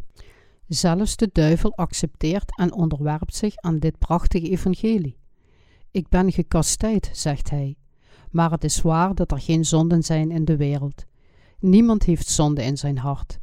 Zelfs 0.67 1.15
de 1.15 1.29
duivel 1.31 1.75
accepteert 1.75 2.57
en 2.57 2.73
onderwerpt 2.73 3.35
zich 3.35 3.55
aan 3.55 3.79
dit 3.79 3.97
prachtige 3.97 4.49
evangelie. 4.49 5.17
Ik 5.91 6.09
ben 6.09 6.31
gekastijd, 6.31 7.09
zegt 7.13 7.49
hij, 7.49 7.75
maar 8.31 8.51
het 8.51 8.63
is 8.63 8.81
waar 8.81 9.15
dat 9.15 9.31
er 9.31 9.39
geen 9.39 9.65
zonden 9.65 10.03
zijn 10.03 10.31
in 10.31 10.45
de 10.45 10.57
wereld. 10.57 11.05
Niemand 11.59 12.03
heeft 12.03 12.27
zonde 12.27 12.63
in 12.63 12.77
zijn 12.77 12.97
hart. 12.97 13.39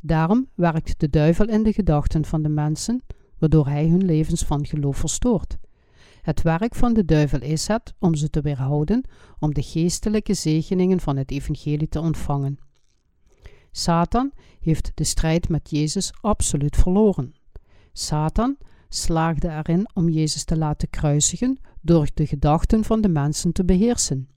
Daarom 0.00 0.48
werkt 0.54 1.00
de 1.00 1.10
duivel 1.10 1.48
in 1.48 1.62
de 1.62 1.72
gedachten 1.72 2.24
van 2.24 2.42
de 2.42 2.48
mensen, 2.48 3.02
waardoor 3.38 3.66
hij 3.66 3.88
hun 3.88 4.04
levens 4.04 4.42
van 4.42 4.66
geloof 4.66 4.96
verstoort. 4.96 5.56
Het 6.22 6.42
werk 6.42 6.74
van 6.74 6.94
de 6.94 7.04
duivel 7.04 7.40
is 7.40 7.66
het 7.66 7.94
om 7.98 8.14
ze 8.14 8.30
te 8.30 8.40
weerhouden 8.40 9.08
om 9.38 9.54
de 9.54 9.62
geestelijke 9.62 10.34
zegeningen 10.34 11.00
van 11.00 11.16
het 11.16 11.30
evangelie 11.30 11.88
te 11.88 12.00
ontvangen. 12.00 12.58
Satan 13.76 14.32
heeft 14.60 14.92
de 14.94 15.04
strijd 15.04 15.48
met 15.48 15.70
Jezus 15.70 16.12
absoluut 16.20 16.76
verloren. 16.76 17.34
Satan 17.92 18.56
slaagde 18.88 19.48
erin 19.48 19.88
om 19.94 20.08
Jezus 20.08 20.44
te 20.44 20.56
laten 20.56 20.90
kruisigen 20.90 21.58
door 21.80 22.08
de 22.14 22.26
gedachten 22.26 22.84
van 22.84 23.00
de 23.00 23.08
mensen 23.08 23.52
te 23.52 23.64
beheersen. 23.64 24.28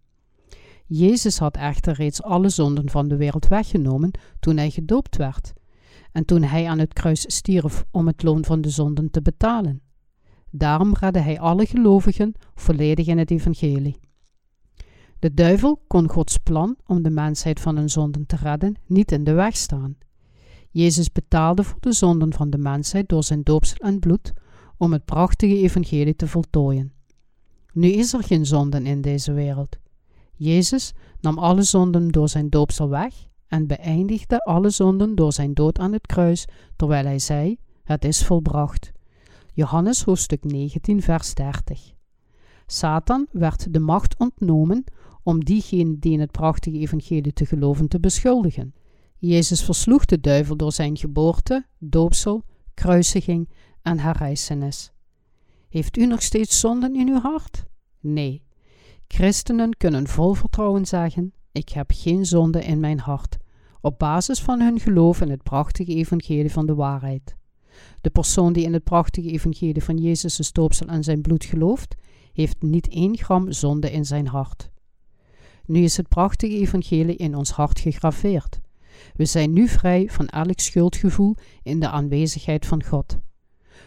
Jezus 0.85 1.37
had 1.37 1.57
echter 1.57 1.93
reeds 1.93 2.23
alle 2.23 2.49
zonden 2.49 2.89
van 2.89 3.07
de 3.07 3.15
wereld 3.15 3.47
weggenomen 3.47 4.11
toen 4.39 4.57
hij 4.57 4.69
gedoopt 4.69 5.15
werd 5.15 5.53
en 6.11 6.25
toen 6.25 6.43
hij 6.43 6.67
aan 6.67 6.79
het 6.79 6.93
kruis 6.93 7.35
stierf 7.35 7.85
om 7.91 8.07
het 8.07 8.23
loon 8.23 8.45
van 8.45 8.61
de 8.61 8.69
zonden 8.69 9.11
te 9.11 9.21
betalen. 9.21 9.81
Daarom 10.51 10.93
redde 10.93 11.19
hij 11.19 11.39
alle 11.39 11.65
gelovigen 11.65 12.33
volledig 12.55 13.07
in 13.07 13.17
het 13.17 13.31
evangelie. 13.31 14.08
De 15.19 15.33
duivel 15.33 15.81
kon 15.87 16.09
Gods 16.09 16.37
plan 16.37 16.75
om 16.85 17.03
de 17.03 17.09
mensheid 17.09 17.59
van 17.59 17.75
hun 17.75 17.89
zonden 17.89 18.25
te 18.25 18.35
redden 18.35 18.75
niet 18.85 19.11
in 19.11 19.23
de 19.23 19.33
weg 19.33 19.57
staan. 19.57 19.97
Jezus 20.71 21.11
betaalde 21.11 21.63
voor 21.63 21.79
de 21.79 21.91
zonden 21.91 22.33
van 22.33 22.49
de 22.49 22.57
mensheid 22.57 23.09
door 23.09 23.23
zijn 23.23 23.43
doopsel 23.43 23.77
en 23.77 23.99
bloed 23.99 24.33
om 24.77 24.93
het 24.93 25.05
prachtige 25.05 25.57
evangelie 25.57 26.15
te 26.15 26.27
voltooien. 26.27 26.93
Nu 27.73 27.87
is 27.87 28.13
er 28.13 28.23
geen 28.23 28.45
zonden 28.45 28.85
in 28.85 29.01
deze 29.01 29.33
wereld. 29.33 29.77
Jezus 30.35 30.93
nam 31.21 31.37
alle 31.37 31.63
zonden 31.63 32.07
door 32.07 32.29
zijn 32.29 32.49
doopsel 32.49 32.89
weg 32.89 33.13
en 33.47 33.67
beëindigde 33.67 34.43
alle 34.43 34.69
zonden 34.69 35.15
door 35.15 35.33
zijn 35.33 35.53
dood 35.53 35.79
aan 35.79 35.93
het 35.93 36.05
kruis, 36.05 36.47
terwijl 36.75 37.05
hij 37.05 37.19
zei: 37.19 37.57
Het 37.83 38.05
is 38.05 38.25
volbracht. 38.25 38.91
Johannes 39.53 40.03
hoofdstuk 40.03 40.43
19, 40.43 41.01
vers 41.01 41.33
30. 41.33 41.93
Satan 42.65 43.27
werd 43.31 43.73
de 43.73 43.79
macht 43.79 44.17
ontnomen 44.17 44.83
om 45.23 45.43
diegenen 45.43 45.99
die 45.99 46.11
in 46.11 46.19
het 46.19 46.31
prachtige 46.31 46.77
evangelie 46.77 47.33
te 47.33 47.45
geloven 47.45 47.87
te 47.87 47.99
beschuldigen. 47.99 48.73
Jezus 49.17 49.63
versloeg 49.63 50.05
de 50.05 50.19
duivel 50.19 50.55
door 50.55 50.71
zijn 50.71 50.97
geboorte, 50.97 51.65
doopsel, 51.77 52.43
kruisiging 52.73 53.49
en 53.81 53.99
herrijzenis. 53.99 54.91
Heeft 55.69 55.97
u 55.97 56.05
nog 56.05 56.21
steeds 56.21 56.59
zonden 56.59 56.95
in 56.95 57.07
uw 57.07 57.19
hart? 57.19 57.65
Nee. 57.99 58.43
Christenen 59.07 59.77
kunnen 59.77 60.07
vol 60.07 60.33
vertrouwen 60.33 60.85
zeggen: 60.85 61.33
Ik 61.51 61.69
heb 61.69 61.91
geen 61.93 62.25
zonde 62.25 62.63
in 62.63 62.79
mijn 62.79 62.99
hart, 62.99 63.37
op 63.81 63.99
basis 63.99 64.39
van 64.39 64.61
hun 64.61 64.79
geloof 64.79 65.21
in 65.21 65.29
het 65.29 65.43
prachtige 65.43 65.95
evangelie 65.95 66.51
van 66.51 66.65
de 66.65 66.75
waarheid. 66.75 67.35
De 68.01 68.09
persoon 68.09 68.53
die 68.53 68.63
in 68.63 68.73
het 68.73 68.83
prachtige 68.83 69.31
evangelie 69.31 69.83
van 69.83 69.97
Jezus' 69.97 70.51
doopsel 70.51 70.87
en 70.87 71.03
zijn 71.03 71.21
bloed 71.21 71.45
gelooft, 71.45 71.95
heeft 72.33 72.61
niet 72.61 72.87
één 72.87 73.17
gram 73.17 73.51
zonde 73.51 73.91
in 73.91 74.05
zijn 74.05 74.27
hart. 74.27 74.69
Nu 75.69 75.83
is 75.83 75.97
het 75.97 76.07
prachtige 76.07 76.55
evangelie 76.55 77.15
in 77.15 77.35
ons 77.35 77.51
hart 77.51 77.79
gegraveerd. 77.79 78.59
We 79.15 79.25
zijn 79.25 79.53
nu 79.53 79.67
vrij 79.67 80.07
van 80.11 80.27
elk 80.27 80.59
schuldgevoel 80.59 81.35
in 81.63 81.79
de 81.79 81.89
aanwezigheid 81.89 82.65
van 82.65 82.83
God. 82.83 83.17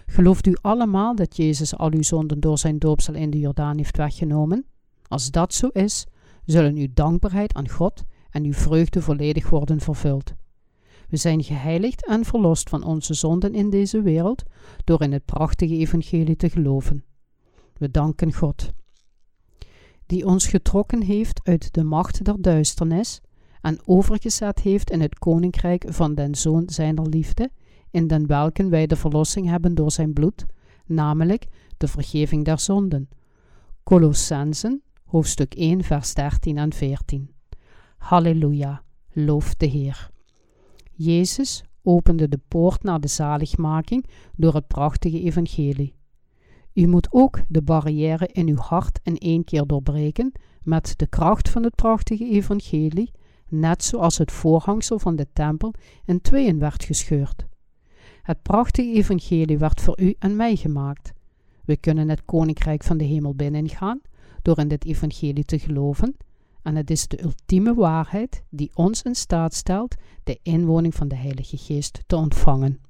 Gelooft 0.06 0.46
u 0.46 0.56
allemaal 0.60 1.14
dat 1.14 1.36
Jezus 1.36 1.76
al 1.76 1.92
uw 1.92 2.02
zonden 2.02 2.40
door 2.40 2.58
zijn 2.58 2.78
doopsel 2.78 3.14
in 3.14 3.30
de 3.30 3.38
Jordaan 3.38 3.76
heeft 3.76 3.96
weggenomen? 3.96 4.66
Als 5.08 5.30
dat 5.30 5.54
zo 5.54 5.68
is, 5.68 6.06
zullen 6.44 6.76
uw 6.76 6.88
dankbaarheid 6.94 7.54
aan 7.54 7.68
God 7.68 8.02
en 8.30 8.44
uw 8.44 8.52
vreugde 8.52 9.02
volledig 9.02 9.48
worden 9.50 9.80
vervuld. 9.80 10.34
We 11.08 11.16
zijn 11.16 11.42
geheiligd 11.42 12.06
en 12.06 12.24
verlost 12.24 12.68
van 12.68 12.84
onze 12.84 13.14
zonden 13.14 13.54
in 13.54 13.70
deze 13.70 14.02
wereld 14.02 14.42
door 14.84 15.02
in 15.02 15.12
het 15.12 15.24
prachtige 15.24 15.76
evangelie 15.76 16.36
te 16.36 16.50
geloven. 16.50 17.04
We 17.78 17.90
danken 17.90 18.32
God, 18.32 18.72
die 20.12 20.26
ons 20.26 20.46
getrokken 20.46 21.02
heeft 21.02 21.40
uit 21.44 21.74
de 21.74 21.82
macht 21.82 22.24
der 22.24 22.42
duisternis 22.42 23.20
en 23.60 23.78
overgezet 23.84 24.60
heeft 24.60 24.90
in 24.90 25.00
het 25.00 25.18
koninkrijk 25.18 25.84
van 25.88 26.14
den 26.14 26.34
Zoon 26.34 26.62
zijner 26.66 27.08
liefde, 27.08 27.50
in 27.90 28.06
den 28.06 28.26
welken 28.26 28.70
wij 28.70 28.86
de 28.86 28.96
verlossing 28.96 29.48
hebben 29.48 29.74
door 29.74 29.90
zijn 29.90 30.12
bloed, 30.12 30.46
namelijk 30.86 31.46
de 31.76 31.88
vergeving 31.88 32.44
der 32.44 32.58
zonden. 32.58 33.08
Colossensen, 33.82 34.82
hoofdstuk 35.04 35.54
1, 35.54 35.84
vers 35.84 36.14
13 36.14 36.58
en 36.58 36.72
14. 36.72 37.30
Halleluja, 37.96 38.82
loof 39.12 39.54
de 39.54 39.66
Heer. 39.66 40.10
Jezus 40.92 41.64
opende 41.82 42.28
de 42.28 42.40
poort 42.48 42.82
naar 42.82 43.00
de 43.00 43.08
zaligmaking 43.08 44.06
door 44.36 44.54
het 44.54 44.66
prachtige 44.66 45.20
evangelie. 45.20 45.94
U 46.74 46.86
moet 46.86 47.08
ook 47.10 47.40
de 47.48 47.62
barrière 47.62 48.28
in 48.32 48.48
uw 48.48 48.56
hart 48.56 49.00
in 49.02 49.16
één 49.16 49.44
keer 49.44 49.66
doorbreken 49.66 50.32
met 50.62 50.94
de 50.96 51.06
kracht 51.06 51.48
van 51.48 51.62
het 51.62 51.74
prachtige 51.74 52.30
evangelie, 52.30 53.10
net 53.48 53.84
zoals 53.84 54.18
het 54.18 54.32
voorhangsel 54.32 54.98
van 54.98 55.16
de 55.16 55.26
tempel 55.32 55.74
in 56.04 56.20
tweeën 56.20 56.58
werd 56.58 56.84
gescheurd. 56.84 57.46
Het 58.22 58.42
prachtige 58.42 58.92
evangelie 58.92 59.58
werd 59.58 59.80
voor 59.80 60.00
u 60.00 60.14
en 60.18 60.36
mij 60.36 60.56
gemaakt. 60.56 61.12
We 61.64 61.76
kunnen 61.76 62.08
het 62.08 62.24
koninkrijk 62.24 62.84
van 62.84 62.96
de 62.96 63.04
hemel 63.04 63.34
binnengaan 63.34 64.00
door 64.42 64.58
in 64.58 64.68
dit 64.68 64.84
evangelie 64.84 65.44
te 65.44 65.58
geloven, 65.58 66.16
en 66.62 66.76
het 66.76 66.90
is 66.90 67.08
de 67.08 67.22
ultieme 67.22 67.74
waarheid 67.74 68.42
die 68.50 68.70
ons 68.74 69.02
in 69.02 69.14
staat 69.14 69.54
stelt 69.54 69.94
de 70.24 70.38
inwoning 70.42 70.94
van 70.94 71.08
de 71.08 71.16
Heilige 71.16 71.56
Geest 71.56 72.02
te 72.06 72.16
ontvangen. 72.16 72.80